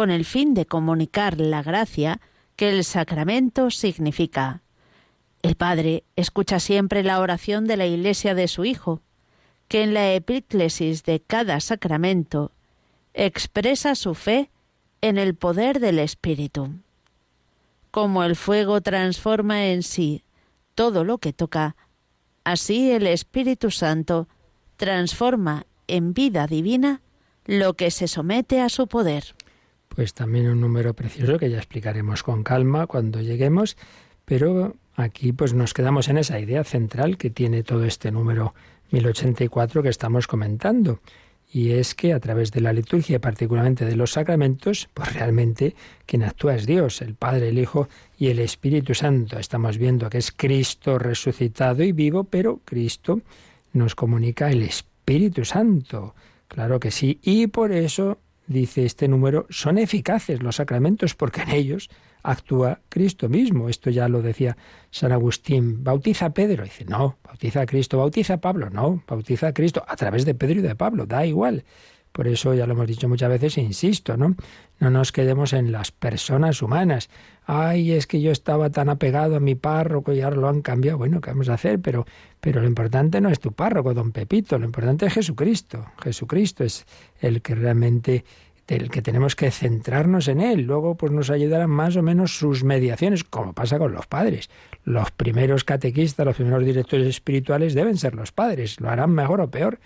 [0.00, 2.22] con el fin de comunicar la gracia
[2.56, 4.62] que el sacramento significa.
[5.42, 9.02] El Padre escucha siempre la oración de la Iglesia de su Hijo,
[9.68, 12.50] que en la epíclesis de cada sacramento
[13.12, 14.48] expresa su fe
[15.02, 16.70] en el poder del Espíritu.
[17.90, 20.24] Como el fuego transforma en sí
[20.74, 21.76] todo lo que toca,
[22.42, 24.28] así el Espíritu Santo
[24.78, 27.02] transforma en vida divina
[27.44, 29.34] lo que se somete a su poder.
[29.94, 33.76] Pues también un número precioso que ya explicaremos con calma cuando lleguemos,
[34.24, 38.54] pero aquí pues nos quedamos en esa idea central que tiene todo este número
[38.90, 41.00] 1084 que estamos comentando
[41.52, 45.74] y es que a través de la liturgia, particularmente de los sacramentos, pues realmente
[46.06, 47.88] quien actúa es Dios, el Padre, el Hijo
[48.18, 49.38] y el Espíritu Santo.
[49.38, 53.20] Estamos viendo que es Cristo resucitado y vivo, pero Cristo
[53.72, 56.14] nos comunica el Espíritu Santo.
[56.46, 58.18] Claro que sí, y por eso
[58.50, 61.88] dice este número, son eficaces los sacramentos porque en ellos
[62.22, 63.68] actúa Cristo mismo.
[63.68, 64.56] Esto ya lo decía
[64.90, 65.84] San Agustín.
[65.84, 66.64] ¿Bautiza a Pedro?
[66.64, 67.98] Dice, no, bautiza a Cristo.
[67.98, 68.68] ¿Bautiza a Pablo?
[68.68, 71.64] No, bautiza a Cristo a través de Pedro y de Pablo, da igual.
[72.12, 74.34] Por eso ya lo hemos dicho muchas veces, insisto, ¿no?
[74.80, 77.08] No nos quedemos en las personas humanas.
[77.52, 80.98] Ay, es que yo estaba tan apegado a mi párroco y ahora lo han cambiado.
[80.98, 81.80] Bueno, ¿qué vamos a hacer?
[81.80, 82.06] Pero,
[82.40, 85.84] pero lo importante no es tu párroco, don Pepito, lo importante es Jesucristo.
[86.00, 86.86] Jesucristo es
[87.20, 88.24] el que realmente
[88.68, 90.60] del que tenemos que centrarnos en él.
[90.60, 94.48] Luego, pues nos ayudarán más o menos sus mediaciones, como pasa con los padres.
[94.84, 98.78] Los primeros catequistas, los primeros directores espirituales deben ser los padres.
[98.80, 99.80] Lo harán mejor o peor,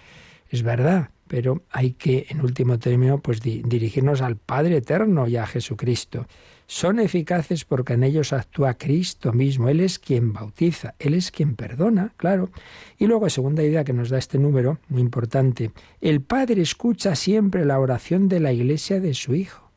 [0.50, 5.46] es verdad, pero hay que, en último término, pues dirigirnos al Padre Eterno y a
[5.46, 6.26] Jesucristo.
[6.66, 9.68] Son eficaces porque en ellos actúa Cristo mismo.
[9.68, 12.50] Él es quien bautiza, Él es quien perdona, claro.
[12.98, 17.64] Y luego, segunda idea que nos da este número, muy importante, el Padre escucha siempre
[17.64, 19.70] la oración de la Iglesia de su Hijo,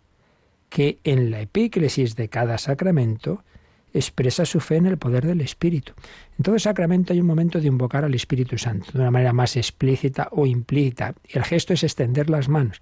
[0.70, 3.44] que en la epíclesis de cada sacramento
[3.94, 5.94] expresa su fe en el poder del Espíritu.
[6.38, 9.56] En todo sacramento hay un momento de invocar al Espíritu Santo, de una manera más
[9.58, 11.16] explícita o implícita.
[11.28, 12.82] Y el gesto es extender las manos.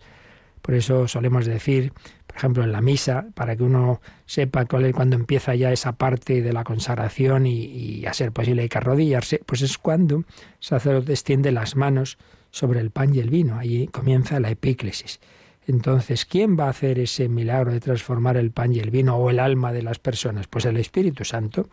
[0.61, 1.93] Por eso solemos decir,
[2.25, 6.53] por ejemplo, en la misa, para que uno sepa cuando empieza ya esa parte de
[6.53, 10.25] la consagración y, a ser posible hay que arrodillarse, pues es cuando el
[10.59, 12.17] sacerdote extiende las manos
[12.49, 13.59] sobre el pan y el vino.
[13.59, 15.19] Allí comienza la epíclesis.
[15.67, 19.29] Entonces, ¿quién va a hacer ese milagro de transformar el pan y el vino o
[19.29, 20.47] el alma de las personas?
[20.47, 21.69] Pues el Espíritu Santo.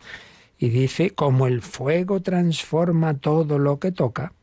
[0.57, 4.33] Y dice, como el fuego transforma todo lo que toca,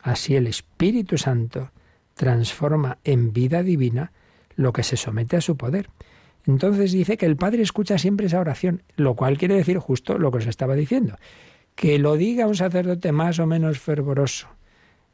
[0.00, 1.70] así el Espíritu Santo
[2.14, 4.12] transforma en vida divina
[4.56, 5.88] lo que se somete a su poder.
[6.46, 10.30] Entonces dice que el Padre escucha siempre esa oración, lo cual quiere decir justo lo
[10.30, 11.16] que os estaba diciendo,
[11.74, 14.48] que lo diga un sacerdote más o menos fervoroso,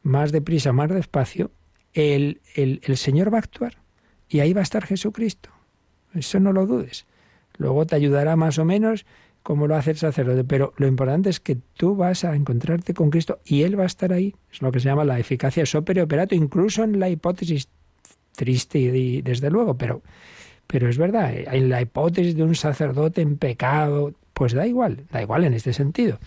[0.03, 1.53] más deprisa, más despacio,
[1.95, 3.79] el, el, el Señor va a actuar
[4.29, 5.51] y ahí va a estar Jesucristo.
[6.15, 7.07] Eso no lo dudes.
[7.59, 9.05] Luego te ayudará más o menos
[9.43, 13.11] como lo hace el sacerdote, pero lo importante es que tú vas a encontrarte con
[13.11, 14.35] Cristo y Él va a estar ahí.
[14.53, 17.69] Es lo que se llama la eficacia sopere operato, incluso en la hipótesis
[18.37, 20.03] triste y desde luego, pero,
[20.67, 25.23] pero es verdad, en la hipótesis de un sacerdote en pecado, pues da igual, da
[25.23, 26.19] igual en este sentido.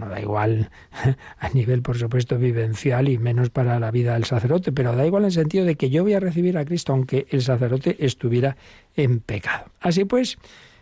[0.00, 0.70] No da igual
[1.38, 5.24] a nivel, por supuesto, vivencial y menos para la vida del sacerdote, pero da igual
[5.24, 8.56] en el sentido de que yo voy a recibir a Cristo aunque el sacerdote estuviera
[8.96, 9.66] en pecado.
[9.78, 10.38] Así pues,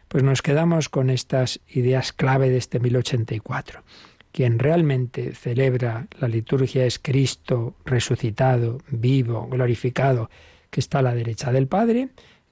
[0.07, 3.83] pues nos quedamos con estas ideas clave de este 1084.
[4.31, 10.31] Quien realmente celebra la liturgia es Cristo resucitado, vivo, glorificado,
[10.71, 12.11] que está a la derecha del Padre,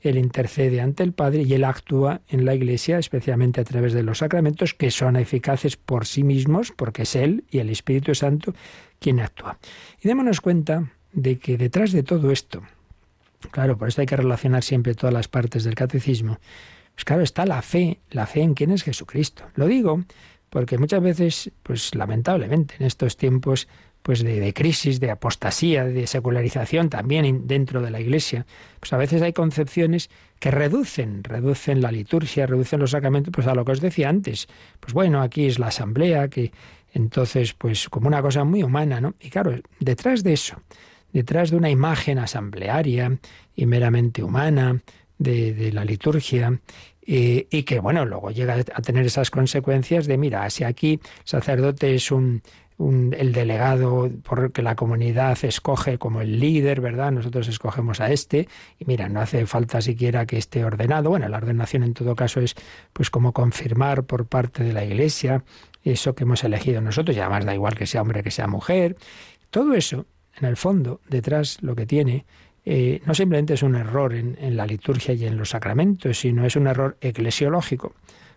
[0.08, 4.02] él intercede ante el Padre y él actúa en la Iglesia, especialmente a través de
[4.02, 8.54] los sacramentos, que son eficaces por sí mismos, porque es Él y el Espíritu Santo
[8.98, 9.58] quien actúa.
[10.02, 12.62] Y démonos cuenta de que detrás de todo esto,
[13.50, 16.38] claro, por esto hay que relacionar siempre todas las partes del catecismo,
[16.94, 19.44] pues claro, está la fe, la fe en quién es Jesucristo.
[19.54, 20.04] Lo digo
[20.50, 23.68] porque muchas veces, pues lamentablemente, en estos tiempos
[24.06, 28.46] pues de, crisis, de apostasía, de secularización también dentro de la Iglesia,
[28.78, 33.54] pues a veces hay concepciones que reducen, reducen la liturgia, reducen los sacramentos, pues a
[33.56, 34.46] lo que os decía antes.
[34.78, 36.52] Pues bueno, aquí es la asamblea, que
[36.94, 39.16] entonces, pues como una cosa muy humana, ¿no?
[39.20, 40.62] Y claro, detrás de eso,
[41.12, 43.18] detrás de una imagen asamblearia
[43.56, 44.82] y meramente humana,
[45.18, 46.60] de, la liturgia
[47.02, 51.94] eh, y que, bueno, luego llega a tener esas consecuencias de, mira, si aquí sacerdote
[51.94, 52.42] es un,
[52.78, 57.10] el delegado porque la comunidad escoge como el líder, ¿verdad?
[57.10, 58.48] Nosotros escogemos a este
[58.78, 61.08] y mira, no hace falta siquiera que esté ordenado.
[61.08, 62.54] Bueno, la ordenación en todo caso es
[62.92, 65.42] pues como confirmar por parte de la Iglesia
[65.84, 68.96] eso que hemos elegido nosotros y además da igual que sea hombre que sea mujer.
[69.50, 70.04] Todo eso,
[70.38, 72.26] en el fondo, detrás lo que tiene
[72.66, 76.44] eh, no simplemente es un error en, en la liturgia y en los sacramentos, sino
[76.44, 77.94] es un error eclesiológico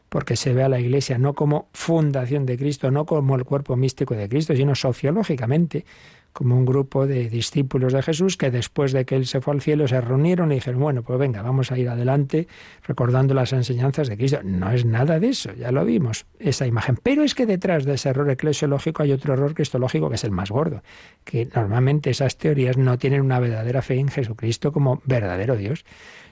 [0.10, 3.76] porque se ve a la Iglesia no como fundación de Cristo, no como el cuerpo
[3.76, 5.86] místico de Cristo, sino sociológicamente
[6.34, 9.62] como un grupo de discípulos de Jesús que después de que Él se fue al
[9.62, 12.48] cielo se reunieron y dijeron, bueno, pues venga, vamos a ir adelante
[12.88, 14.40] recordando las enseñanzas de Cristo.
[14.44, 16.98] No es nada de eso, ya lo vimos, esa imagen.
[17.02, 20.32] Pero es que detrás de ese error eclesiológico hay otro error cristológico que es el
[20.32, 20.84] más gordo,
[21.24, 25.84] que normalmente esas teorías no tienen una verdadera fe en Jesucristo como verdadero Dios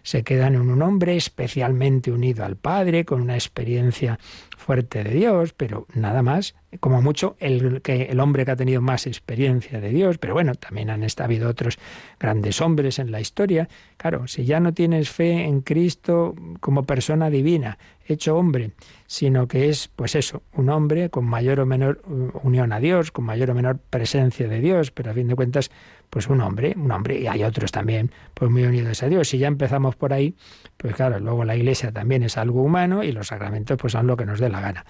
[0.07, 4.17] se quedan en un hombre especialmente unido al Padre, con una experiencia
[4.57, 8.81] fuerte de Dios, pero nada más, como mucho el, que el hombre que ha tenido
[8.81, 11.77] más experiencia de Dios, pero bueno, también han habido otros
[12.19, 13.67] grandes hombres en la historia.
[13.97, 18.71] Claro, si ya no tienes fe en Cristo como persona divina, hecho hombre,
[19.05, 22.01] sino que es, pues eso, un hombre con mayor o menor
[22.43, 25.71] unión a Dios, con mayor o menor presencia de Dios, pero a fin de cuentas
[26.09, 29.27] pues un hombre, un hombre, y hay otros también, pues muy unidos a Dios.
[29.27, 30.35] Si ya empezamos por ahí,
[30.77, 34.15] pues claro, luego la iglesia también es algo humano y los sacramentos pues son lo
[34.15, 34.85] que nos dé la gana.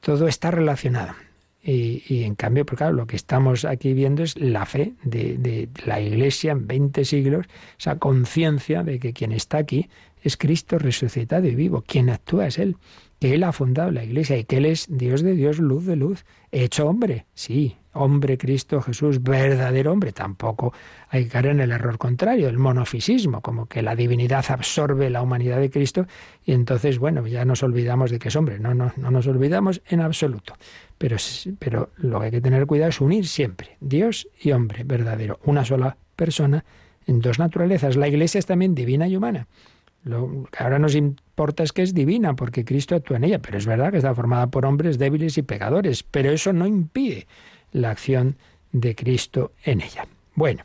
[0.00, 1.14] Todo está relacionado.
[1.60, 5.68] Y, en cambio, pues claro, lo que estamos aquí viendo es la fe de, de
[5.84, 7.46] la Iglesia en 20 siglos,
[7.78, 9.90] esa conciencia de que quien está aquí
[10.22, 12.76] es Cristo resucitado y vivo, quien actúa es Él,
[13.20, 15.96] que Él ha fundado la Iglesia y que Él es Dios de Dios, luz de
[15.96, 20.12] luz, hecho hombre, sí, hombre Cristo Jesús, verdadero hombre.
[20.12, 20.72] Tampoco
[21.08, 25.22] hay que caer en el error contrario, el monofisismo, como que la divinidad absorbe la
[25.22, 26.06] humanidad de Cristo
[26.44, 28.58] y entonces, bueno, ya nos olvidamos de que es hombre.
[28.58, 30.54] No, no, no nos olvidamos en absoluto.
[30.96, 31.16] Pero,
[31.58, 35.64] pero lo que hay que tener cuidado es unir siempre Dios y hombre verdadero, una
[35.64, 36.64] sola persona
[37.06, 37.96] en dos naturalezas.
[37.96, 39.46] La Iglesia es también divina y humana.
[40.04, 40.94] Lo ahora nos
[41.38, 44.12] importa es que es divina, porque Cristo actúa en ella, pero es verdad que está
[44.12, 47.28] formada por hombres débiles y pecadores, pero eso no impide
[47.70, 48.34] la acción
[48.72, 50.08] de Cristo en ella.
[50.34, 50.64] Bueno,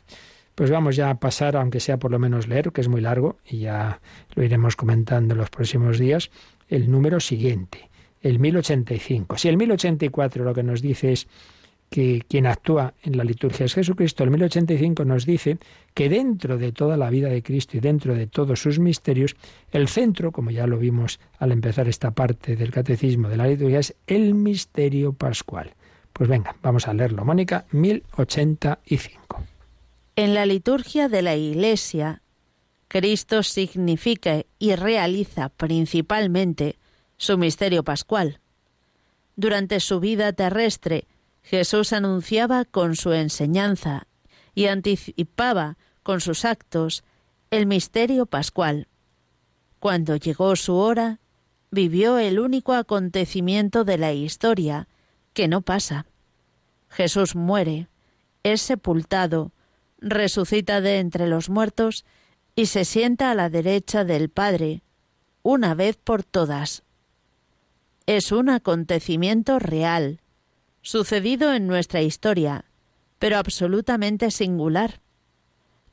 [0.56, 3.38] pues vamos ya a pasar, aunque sea por lo menos leer, que es muy largo,
[3.48, 4.00] y ya
[4.34, 6.32] lo iremos comentando en los próximos días,
[6.68, 7.88] el número siguiente,
[8.20, 9.38] el 1085.
[9.38, 11.28] Si el 1084 lo que nos dice es
[11.90, 15.58] que quien actúa en la liturgia es Jesucristo, el 1085 nos dice
[15.94, 19.36] que dentro de toda la vida de Cristo y dentro de todos sus misterios,
[19.70, 23.78] el centro, como ya lo vimos al empezar esta parte del catecismo de la liturgia,
[23.78, 25.74] es el misterio pascual.
[26.12, 27.24] Pues venga, vamos a leerlo.
[27.24, 29.42] Mónica, 1085.
[30.16, 32.22] En la liturgia de la Iglesia,
[32.88, 36.78] Cristo significa y realiza principalmente
[37.16, 38.40] su misterio pascual.
[39.34, 41.06] Durante su vida terrestre,
[41.44, 44.06] Jesús anunciaba con su enseñanza
[44.54, 47.04] y anticipaba con sus actos
[47.50, 48.88] el misterio pascual.
[49.78, 51.20] Cuando llegó su hora,
[51.70, 54.88] vivió el único acontecimiento de la historia
[55.34, 56.06] que no pasa.
[56.88, 57.88] Jesús muere,
[58.42, 59.52] es sepultado,
[59.98, 62.06] resucita de entre los muertos
[62.56, 64.82] y se sienta a la derecha del Padre,
[65.42, 66.84] una vez por todas.
[68.06, 70.20] Es un acontecimiento real,
[70.84, 72.66] sucedido en nuestra historia,
[73.18, 75.00] pero absolutamente singular.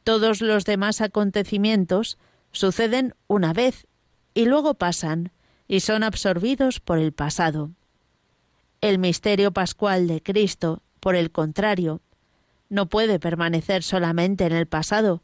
[0.04, 2.18] Todos los demás acontecimientos
[2.52, 3.88] suceden una vez
[4.34, 5.32] y luego pasan
[5.70, 7.72] y son absorbidos por el pasado.
[8.82, 12.02] El misterio pascual de Cristo, por el contrario,
[12.68, 15.22] no puede permanecer solamente en el pasado,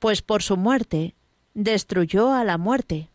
[0.00, 1.14] pues por su muerte
[1.54, 3.10] destruyó a la muerte,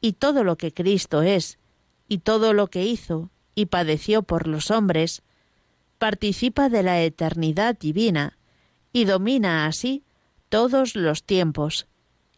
[0.00, 1.58] y todo lo que Cristo es,
[2.06, 5.22] y todo lo que hizo y padeció por los hombres,
[5.98, 8.38] participa de la eternidad divina,
[8.92, 10.04] y domina así
[10.48, 11.86] todos los tiempos,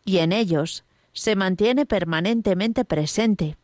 [0.04, 3.56] y en ellos se mantiene permanentemente presente.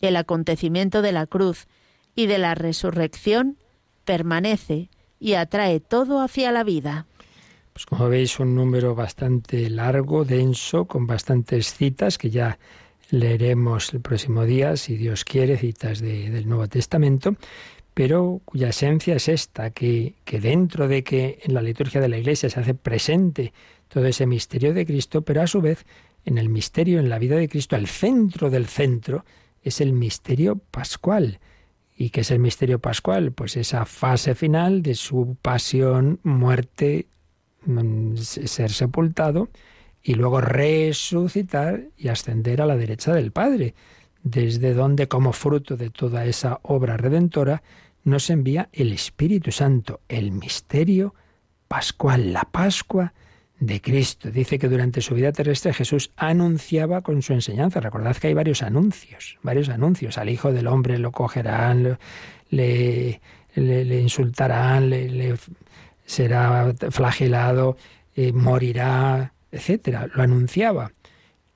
[0.00, 1.66] El acontecimiento de la cruz
[2.14, 3.56] y de la resurrección
[4.04, 7.06] permanece y atrae todo hacia la vida.
[7.72, 12.58] Pues como veis, un número bastante largo, denso, con bastantes citas que ya
[13.12, 17.36] leeremos el próximo día, si Dios quiere, citas del Nuevo Testamento,
[17.94, 22.18] pero cuya esencia es esta, que, que dentro de que en la liturgia de la
[22.18, 23.52] Iglesia se hace presente
[23.86, 25.86] todo ese misterio de Cristo, pero a su vez
[26.24, 29.24] en el misterio, en la vida de Cristo, el centro del centro
[29.62, 31.38] es el misterio pascual
[32.02, 33.30] ¿Y qué es el misterio pascual?
[33.32, 37.06] Pues esa fase final de su pasión, muerte,
[37.64, 39.48] mm, ser sepultado
[40.02, 43.74] y luego resucitar y ascender a la derecha del Padre,
[44.22, 47.62] desde donde como fruto de toda esa obra redentora
[48.04, 51.14] nos envía el Espíritu Santo, el misterio
[51.68, 53.12] pascual, la Pascua
[53.60, 54.30] de Cristo.
[54.30, 57.80] Dice que durante su vida terrestre Jesús anunciaba con su enseñanza.
[57.80, 60.18] Recordad que hay varios anuncios, varios anuncios.
[60.18, 61.98] Al Hijo del Hombre lo cogerán,
[62.50, 63.20] le,
[63.54, 65.36] le, insultarán, le,
[66.04, 67.76] será flagelado,
[68.16, 70.08] eh, morirá, etcétera.
[70.14, 70.92] Lo anunciaba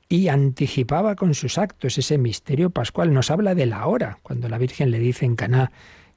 [0.09, 3.12] y anticipaba con sus actos ese misterio pascual.
[3.12, 5.72] Nos habla de la hora, cuando la Virgen le dice en Caná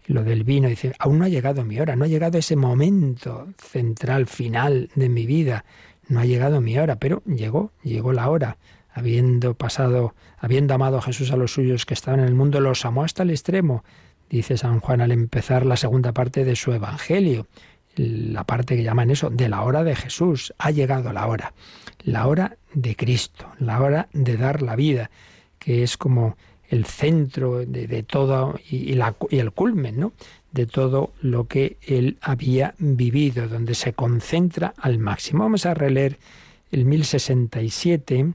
[0.06, 3.48] lo del vino, dice, aún no ha llegado mi hora, no ha llegado ese momento
[3.58, 5.66] central, final de mi vida,
[6.08, 8.58] no ha llegado mi hora, pero llegó, llegó la hora.
[8.92, 12.86] Habiendo pasado, habiendo amado a Jesús a los suyos que estaban en el mundo, los
[12.86, 13.84] amó hasta el extremo,
[14.30, 17.46] dice San Juan al empezar la segunda parte de su Evangelio,
[18.00, 20.54] la parte que llaman eso, de la hora de Jesús.
[20.58, 21.54] Ha llegado la hora,
[22.04, 25.12] la hora de Cristo, la hora de dar la vida,
[25.58, 26.38] que es como
[26.70, 30.14] el centro de, todo y, y, el culmen ¿no?
[30.52, 35.44] de todo lo que él había vivido, donde se concentra al máximo.
[35.44, 36.18] Vamos a releer
[36.72, 38.34] el 1067,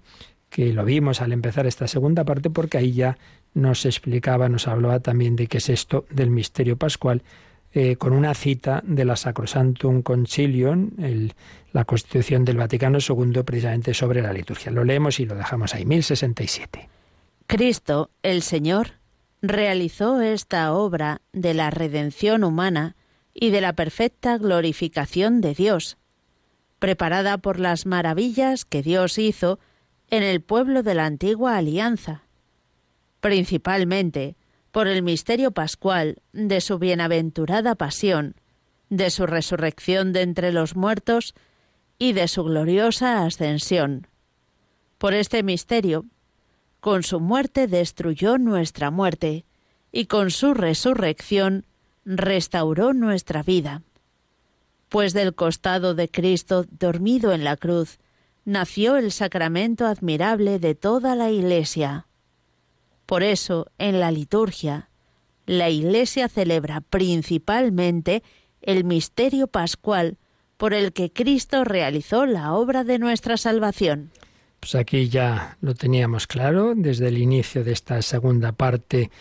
[0.50, 3.16] que lo vimos al empezar esta segunda parte, porque ahí ya
[3.54, 7.22] nos explicaba, nos hablaba también de qué es esto del misterio pascual,
[7.76, 10.92] eh, con una cita de la Sacrosantum Concilium,
[11.72, 14.70] la Constitución del Vaticano II, precisamente sobre la liturgia.
[14.70, 16.88] Lo leemos y lo dejamos ahí, 1067.
[17.48, 18.92] Cristo, el Señor,
[19.42, 22.94] realizó esta obra de la redención humana
[23.34, 25.96] y de la perfecta glorificación de Dios,
[26.78, 29.58] preparada por las maravillas que Dios hizo
[30.10, 32.22] en el pueblo de la antigua alianza,
[33.20, 34.36] principalmente
[34.74, 38.34] por el misterio pascual de su bienaventurada pasión,
[38.90, 41.36] de su resurrección de entre los muertos
[41.96, 44.08] y de su gloriosa ascensión.
[44.98, 46.06] Por este misterio,
[46.80, 49.44] con su muerte destruyó nuestra muerte,
[49.92, 51.66] y con su resurrección
[52.04, 53.82] restauró nuestra vida.
[54.88, 58.00] Pues del costado de Cristo dormido en la cruz,
[58.44, 62.08] nació el sacramento admirable de toda la Iglesia.
[63.14, 64.88] Por eso, en la liturgia,
[65.46, 68.24] la Iglesia celebra principalmente
[68.60, 70.18] el misterio pascual
[70.56, 74.10] por el que Cristo realizó la obra de nuestra salvación.
[74.58, 79.12] Pues aquí ya lo teníamos claro desde el inicio de esta segunda parte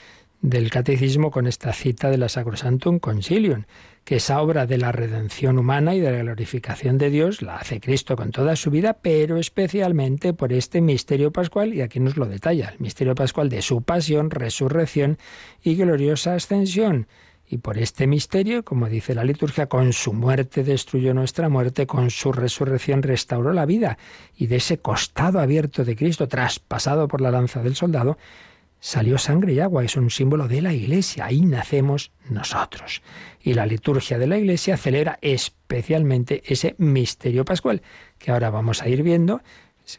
[0.41, 3.65] del catecismo con esta cita de la Sacrosantum Concilium,
[4.03, 7.79] que esa obra de la redención humana y de la glorificación de Dios la hace
[7.79, 12.25] Cristo con toda su vida, pero especialmente por este misterio pascual, y aquí nos lo
[12.25, 15.17] detalla, el misterio pascual de su pasión, resurrección
[15.63, 17.07] y gloriosa ascensión.
[17.47, 22.09] Y por este misterio, como dice la liturgia, con su muerte destruyó nuestra muerte, con
[22.09, 23.97] su resurrección restauró la vida.
[24.35, 28.17] Y de ese costado abierto de Cristo, traspasado por la lanza del soldado,
[28.83, 29.85] salió sangre y agua.
[29.85, 31.25] Es un símbolo de la Iglesia.
[31.25, 33.01] Ahí nacemos nosotros.
[33.41, 37.81] Y la liturgia de la Iglesia celebra especialmente ese misterio pascual,
[38.19, 39.41] que ahora vamos a ir viendo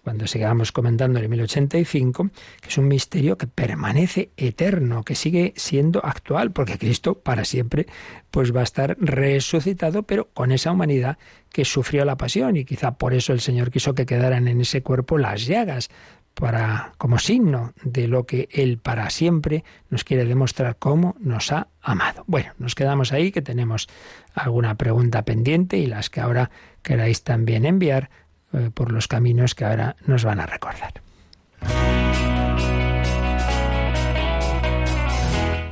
[0.03, 2.31] cuando sigamos comentando en el 1085,
[2.61, 7.87] que es un misterio que permanece eterno, que sigue siendo actual, porque Cristo para siempre
[8.31, 11.19] pues va a estar resucitado, pero con esa humanidad
[11.51, 14.83] que sufrió la pasión y quizá por eso el Señor quiso que quedaran en ese
[14.83, 15.91] cuerpo las llagas
[16.35, 21.69] para como signo de lo que él para siempre nos quiere demostrar cómo nos ha
[21.81, 22.25] amado.
[22.27, 23.89] Bueno, nos quedamos ahí que tenemos
[24.35, 26.51] alguna pregunta pendiente y las que ahora
[26.83, 28.11] queráis también enviar
[28.53, 30.93] eh, por los caminos que ahora nos van a recordar.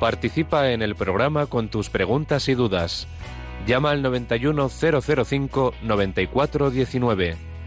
[0.00, 3.06] Participa en el programa con tus preguntas y dudas.
[3.66, 7.51] Llama al 91005 9419.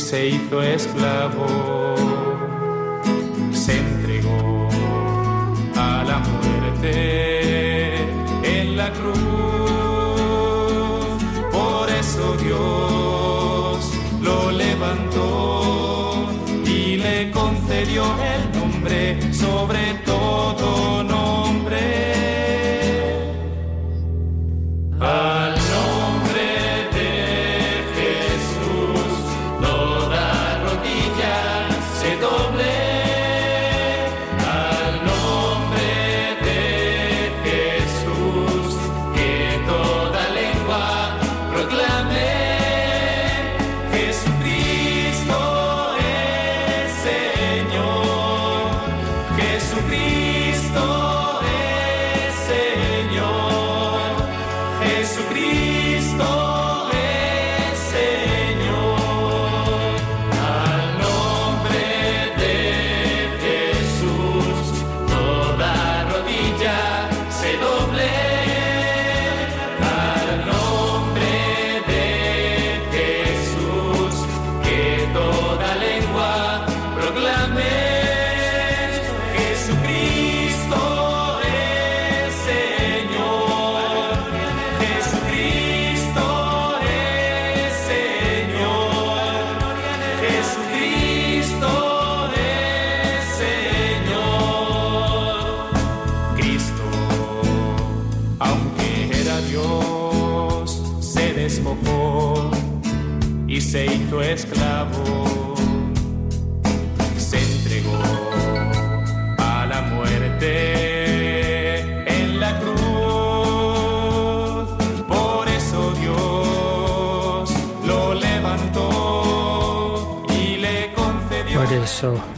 [0.00, 1.94] se hizo esclavo,
[3.52, 4.68] se entregó
[5.76, 7.39] a la muerte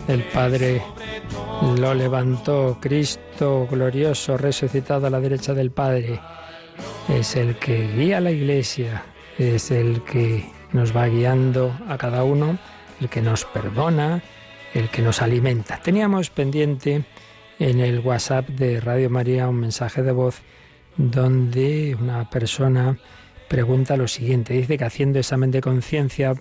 [0.09, 0.83] el Padre
[1.79, 6.19] lo levantó Cristo glorioso, resucitado a la derecha del Padre.
[7.09, 9.05] Es el que guía a la iglesia,
[9.39, 12.59] es el que nos va guiando a cada uno,
[13.01, 14.21] el que nos perdona,
[14.75, 15.79] el que nos alimenta.
[15.81, 17.05] Teníamos pendiente
[17.61, 20.43] en el WhatsApp de Radio María un mensaje de voz
[20.97, 22.99] donde una persona
[23.49, 24.55] pregunta lo siguiente.
[24.55, 26.35] Dice que haciendo examen de conciencia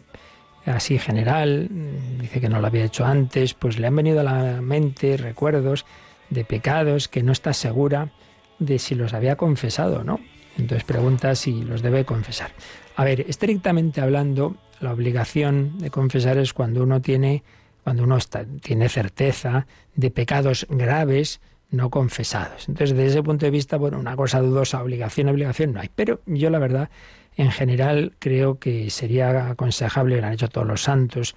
[0.66, 1.70] así general,
[2.20, 5.86] dice que no lo había hecho antes, pues le han venido a la mente recuerdos
[6.30, 8.12] de pecados que no está segura
[8.60, 10.20] de si los había confesado o no.
[10.58, 12.52] Entonces pregunta si los debe confesar.
[12.96, 17.44] A ver, estrictamente hablando, la obligación de confesar es cuando uno tiene,
[17.84, 21.42] cuando uno está, tiene certeza de pecados graves
[21.72, 22.68] no confesados.
[22.68, 25.90] Entonces, desde ese punto de vista, bueno, una cosa dudosa, obligación, obligación no hay.
[25.96, 26.90] Pero yo la verdad,
[27.36, 31.36] en general, creo que sería aconsejable, lo han hecho todos los santos,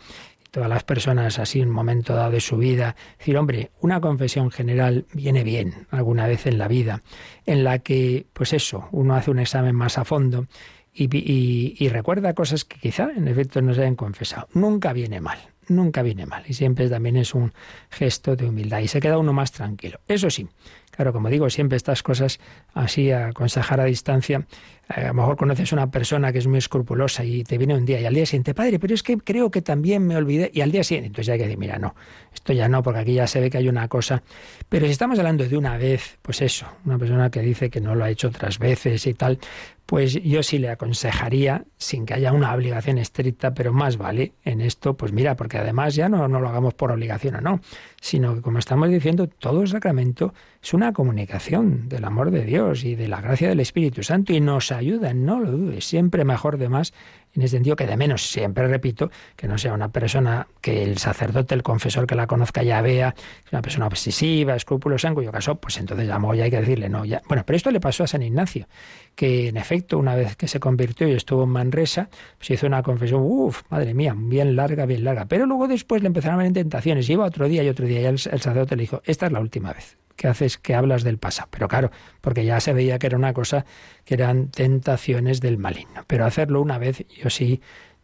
[0.51, 4.53] todas las personas así en un momento dado de su vida, decir, hombre, una confesión
[4.53, 7.03] general viene bien alguna vez en la vida,
[7.45, 10.47] en la que, pues eso, uno hace un examen más a fondo
[10.95, 14.47] y, recuerda cosas que quizá en efecto no se hayan confesado.
[14.55, 15.39] Nunca viene mal,
[15.69, 16.45] nunca viene mal.
[16.47, 17.53] Y siempre también es un
[17.91, 20.01] gesto de humildad y se queda uno más tranquilo.
[20.07, 20.49] Eso sí,
[20.93, 22.39] claro, como digo, siempre estas cosas
[22.75, 24.47] así aconsejar a distancia.
[24.89, 27.87] A lo mejor conoces a una persona que es muy escrupulosa y te viene un
[27.87, 30.51] día y al día siguiente, padre, pero es que creo que también me olvidé.
[30.53, 31.95] Y al día siguiente, entonces ya hay que decir, mira, no,
[32.35, 34.23] esto ya no, porque aquí ya se ve que hay una cosa.
[34.69, 37.95] Pero si estamos hablando de una vez, pues eso, una persona que dice que no
[37.95, 39.39] lo ha hecho otras veces y tal,
[39.87, 44.61] pues yo sí le aconsejaría, sin que haya una obligación estricta, pero más vale en
[44.61, 47.61] esto, pues mira, porque además ya no, no lo hagamos por obligación o no,
[48.01, 50.33] sino que como estamos diciendo, todo el sacramento
[50.63, 54.41] es una comunicación del amor de Dios y de la gracia del Espíritu Santo y
[54.41, 56.95] nos ayuda, no lo dudes, siempre mejor de más
[57.35, 60.99] en el sentido que de menos, siempre repito, que no sea una persona que el
[60.99, 63.15] sacerdote, el confesor que la conozca ya vea,
[63.51, 67.05] una persona obsesiva, escrupulosa, en cuyo caso, pues entonces ya, ya hay que decirle no.
[67.05, 67.23] Ya.
[67.29, 68.67] Bueno, pero esto le pasó a San Ignacio,
[69.15, 72.09] que en efecto, una vez que se convirtió y estuvo en Manresa,
[72.39, 75.27] pues hizo una confesión, uff, madre mía, bien larga, bien larga.
[75.27, 78.05] Pero luego después le empezaron a venir tentaciones, iba otro día y otro día, y
[78.05, 81.49] el sacerdote le dijo, esta es la última vez que haces que hablas del pasado.
[81.51, 81.91] Pero claro,
[82.21, 83.65] porque ya se veía que era una cosa
[84.05, 86.05] que eran tentaciones del maligno.
[86.07, 87.61] Pero hacerlo una vez yo sí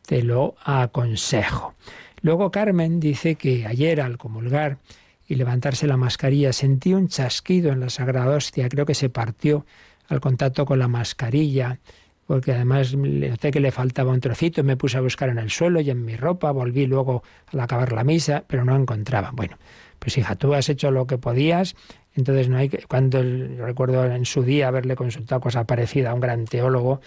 [0.06, 1.74] te lo aconsejo.
[2.22, 4.78] Luego Carmen dice que ayer al comulgar
[5.26, 9.64] y levantarse la mascarilla sentí un chasquido en la Sagrada Hostia, creo que se partió
[10.08, 11.78] al contacto con la mascarilla,
[12.26, 15.80] porque además noté que le faltaba un trocito, me puse a buscar en el suelo
[15.80, 19.30] y en mi ropa, volví luego al acabar la misa, pero no encontraba.
[19.32, 19.56] Bueno,
[19.98, 21.76] pues hija, tú has hecho lo que podías,
[22.14, 26.20] entonces no hay que, cuando recuerdo en su día haberle consultado cosa parecida a un
[26.20, 27.00] gran teólogo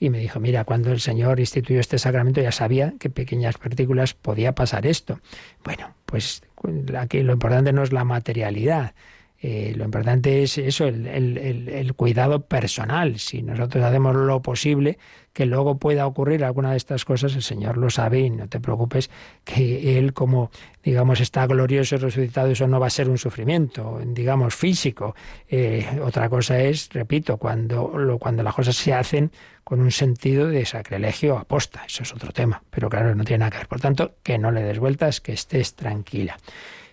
[0.00, 4.14] y me dijo, mira, cuando el Señor instituyó este sacramento ya sabía que pequeñas partículas
[4.14, 5.20] podía pasar esto.
[5.64, 6.42] Bueno, pues
[6.96, 8.94] aquí lo importante no es la materialidad,
[9.40, 13.20] eh, lo importante es eso, el, el, cuidado personal.
[13.20, 14.98] Si nosotros hacemos lo posible
[15.32, 18.58] que luego pueda ocurrir alguna de estas cosas, el Señor lo sabe y no te
[18.58, 19.10] preocupes
[19.44, 20.50] que Él, como
[20.82, 25.14] digamos, está glorioso y resucitado, eso no va a ser un sufrimiento, digamos, físico.
[25.48, 29.30] Eh, otra cosa es, repito, cuando, lo, cuando las cosas se hacen
[29.62, 33.50] con un sentido de sacrilegio aposta, eso es otro tema, pero claro, no tiene nada
[33.52, 33.68] que ver.
[33.68, 36.38] Por tanto, que no le des vueltas, que estés tranquila.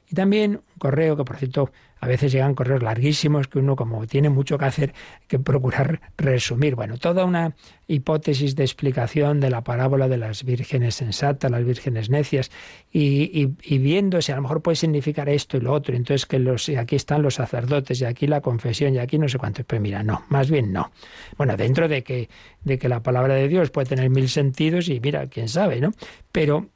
[0.10, 1.72] Y también un correo que, por cierto,
[2.06, 4.94] a veces llegan correos larguísimos que uno, como tiene mucho que hacer,
[5.28, 6.76] que procurar resumir.
[6.76, 7.56] Bueno, toda una
[7.88, 12.52] hipótesis de explicación de la parábola de las vírgenes sensatas, las vírgenes necias,
[12.92, 13.46] y,
[13.78, 15.96] viendo si a lo mejor puede significar esto y lo otro.
[15.96, 19.40] Entonces, que los, aquí están los sacerdotes, y aquí la confesión, y aquí no sé
[19.40, 19.64] cuánto.
[19.64, 20.92] Pues mira, no, más bien no.
[21.38, 22.30] Bueno, dentro de que,
[22.64, 25.92] de que la palabra de Dios puede tener mil sentidos, y mira, quién sabe, ¿no?
[26.32, 26.70] Pero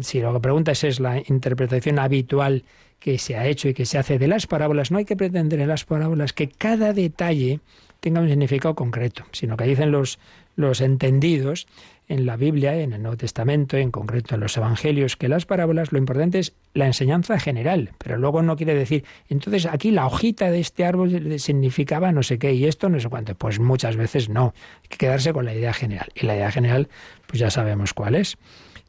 [0.00, 2.64] si lo que preguntas es la interpretación habitual
[2.98, 5.60] que se ha hecho y que se hace de las parábolas, no hay que pretender
[5.60, 7.60] en las parábolas que cada detalle
[8.00, 10.18] tenga un significado concreto, sino que dicen los,
[10.54, 11.66] los entendidos
[12.08, 15.90] en la Biblia, en el Nuevo Testamento, en concreto en los Evangelios, que las parábolas
[15.90, 20.50] lo importante es la enseñanza general, pero luego no quiere decir, entonces aquí la hojita
[20.50, 23.34] de este árbol significaba no sé qué y esto no sé cuánto.
[23.34, 26.08] Pues muchas veces no, hay que quedarse con la idea general.
[26.14, 26.88] Y la idea general,
[27.26, 28.38] pues ya sabemos cuál es,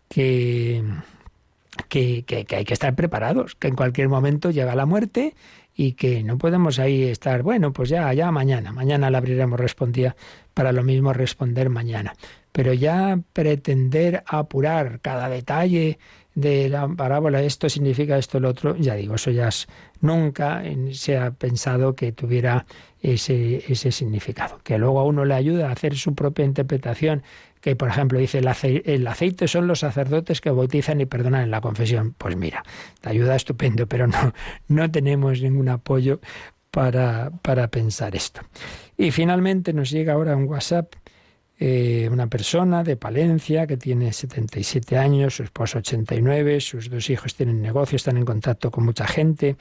[0.08, 0.84] que
[1.88, 5.36] que, hay que estar preparados, que en cualquier momento llega la muerte
[5.76, 10.16] y que no podemos ahí estar, bueno, pues ya, ya mañana, mañana la abriremos, respondía
[10.54, 12.16] para lo mismo responder mañana.
[12.52, 16.00] Pero ya pretender apurar cada detalle
[16.34, 19.50] de la parábola, esto significa esto, lo otro, ya digo, eso ya
[20.02, 22.66] nunca se ha pensado que tuviera
[23.02, 24.60] ese, ese significado.
[24.64, 27.22] Que luego a uno le ayuda a hacer su propia interpretación,
[27.68, 31.42] que por ejemplo dice el aceite, el aceite son los sacerdotes que bautizan y perdonan
[31.42, 32.16] en la confesión.
[32.18, 32.64] Pues mira,
[33.02, 34.34] te ayuda estupendo, pero no,
[34.70, 36.22] no tenemos ningún apoyo
[36.72, 38.40] para, para pensar esto.
[38.98, 40.96] Y finalmente nos llega ahora un WhatsApp
[41.60, 47.34] eh, una persona de Palencia que tiene 77 años, su esposo 89, sus dos hijos
[47.34, 49.58] tienen negocio, están en contacto con mucha gente,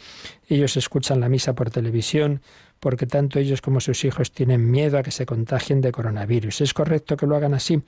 [0.46, 2.42] ellos escuchan la misa por televisión
[2.80, 6.60] porque tanto ellos como sus hijos tienen miedo a que se contagien de coronavirus.
[6.60, 7.82] ¿Es correcto que lo hagan así?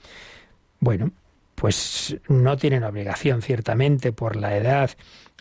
[0.81, 1.13] Bueno,
[1.55, 4.91] pues no tienen obligación, ciertamente, por la edad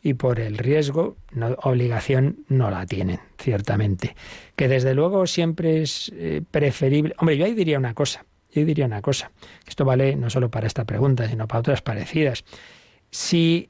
[0.02, 4.16] y por el riesgo, no, obligación no la tienen, ciertamente.
[4.56, 7.14] Que desde luego siempre es eh, preferible.
[7.18, 9.32] Hombre, yo ahí diría una cosa, yo diría una cosa,
[9.68, 12.45] esto vale no solo para esta pregunta, sino para otras parecidas.
[13.12, 13.70] Si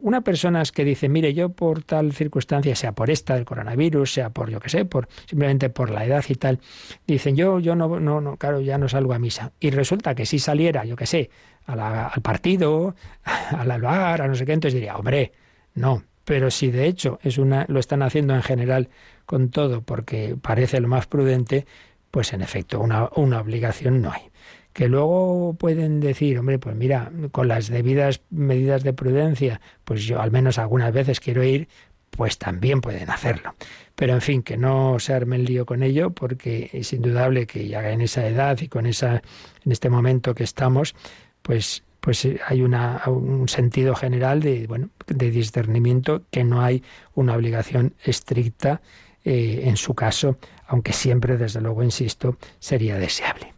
[0.00, 4.30] una persona que dice, mire, yo por tal circunstancia, sea por esta del coronavirus, sea
[4.30, 6.60] por yo que sé, por simplemente por la edad y tal,
[7.06, 9.52] dicen, yo, yo no, no, no, claro, ya no salgo a misa.
[9.60, 11.30] Y resulta que si saliera, yo que sé,
[11.66, 12.94] al partido,
[13.24, 15.32] al albar, a no sé qué, entonces diría, hombre,
[15.74, 16.02] no.
[16.24, 18.88] Pero si de hecho es una, lo están haciendo en general
[19.26, 21.66] con todo porque parece lo más prudente,
[22.10, 24.30] pues en efecto, una, una obligación no hay
[24.76, 30.20] que luego pueden decir, hombre, pues mira, con las debidas medidas de prudencia, pues yo
[30.20, 31.66] al menos algunas veces quiero ir,
[32.10, 33.54] pues también pueden hacerlo.
[33.94, 37.66] Pero en fin, que no se arme el lío con ello, porque es indudable que
[37.66, 39.22] ya en esa edad y con esa,
[39.64, 40.94] en este momento que estamos,
[41.40, 46.82] pues, pues hay una, un sentido general de, bueno, de discernimiento que no hay
[47.14, 48.82] una obligación estricta
[49.24, 53.55] eh, en su caso, aunque siempre, desde luego, insisto, sería deseable.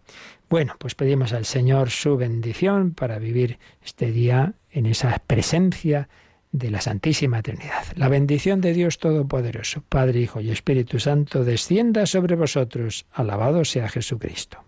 [0.48, 6.08] Bueno, pues pedimos al Señor su bendición para vivir este día en esa presencia
[6.52, 7.84] de la Santísima Trinidad.
[7.96, 13.04] La bendición de Dios Todopoderoso, Padre, Hijo y Espíritu Santo, descienda sobre vosotros.
[13.12, 14.67] Alabado sea Jesucristo.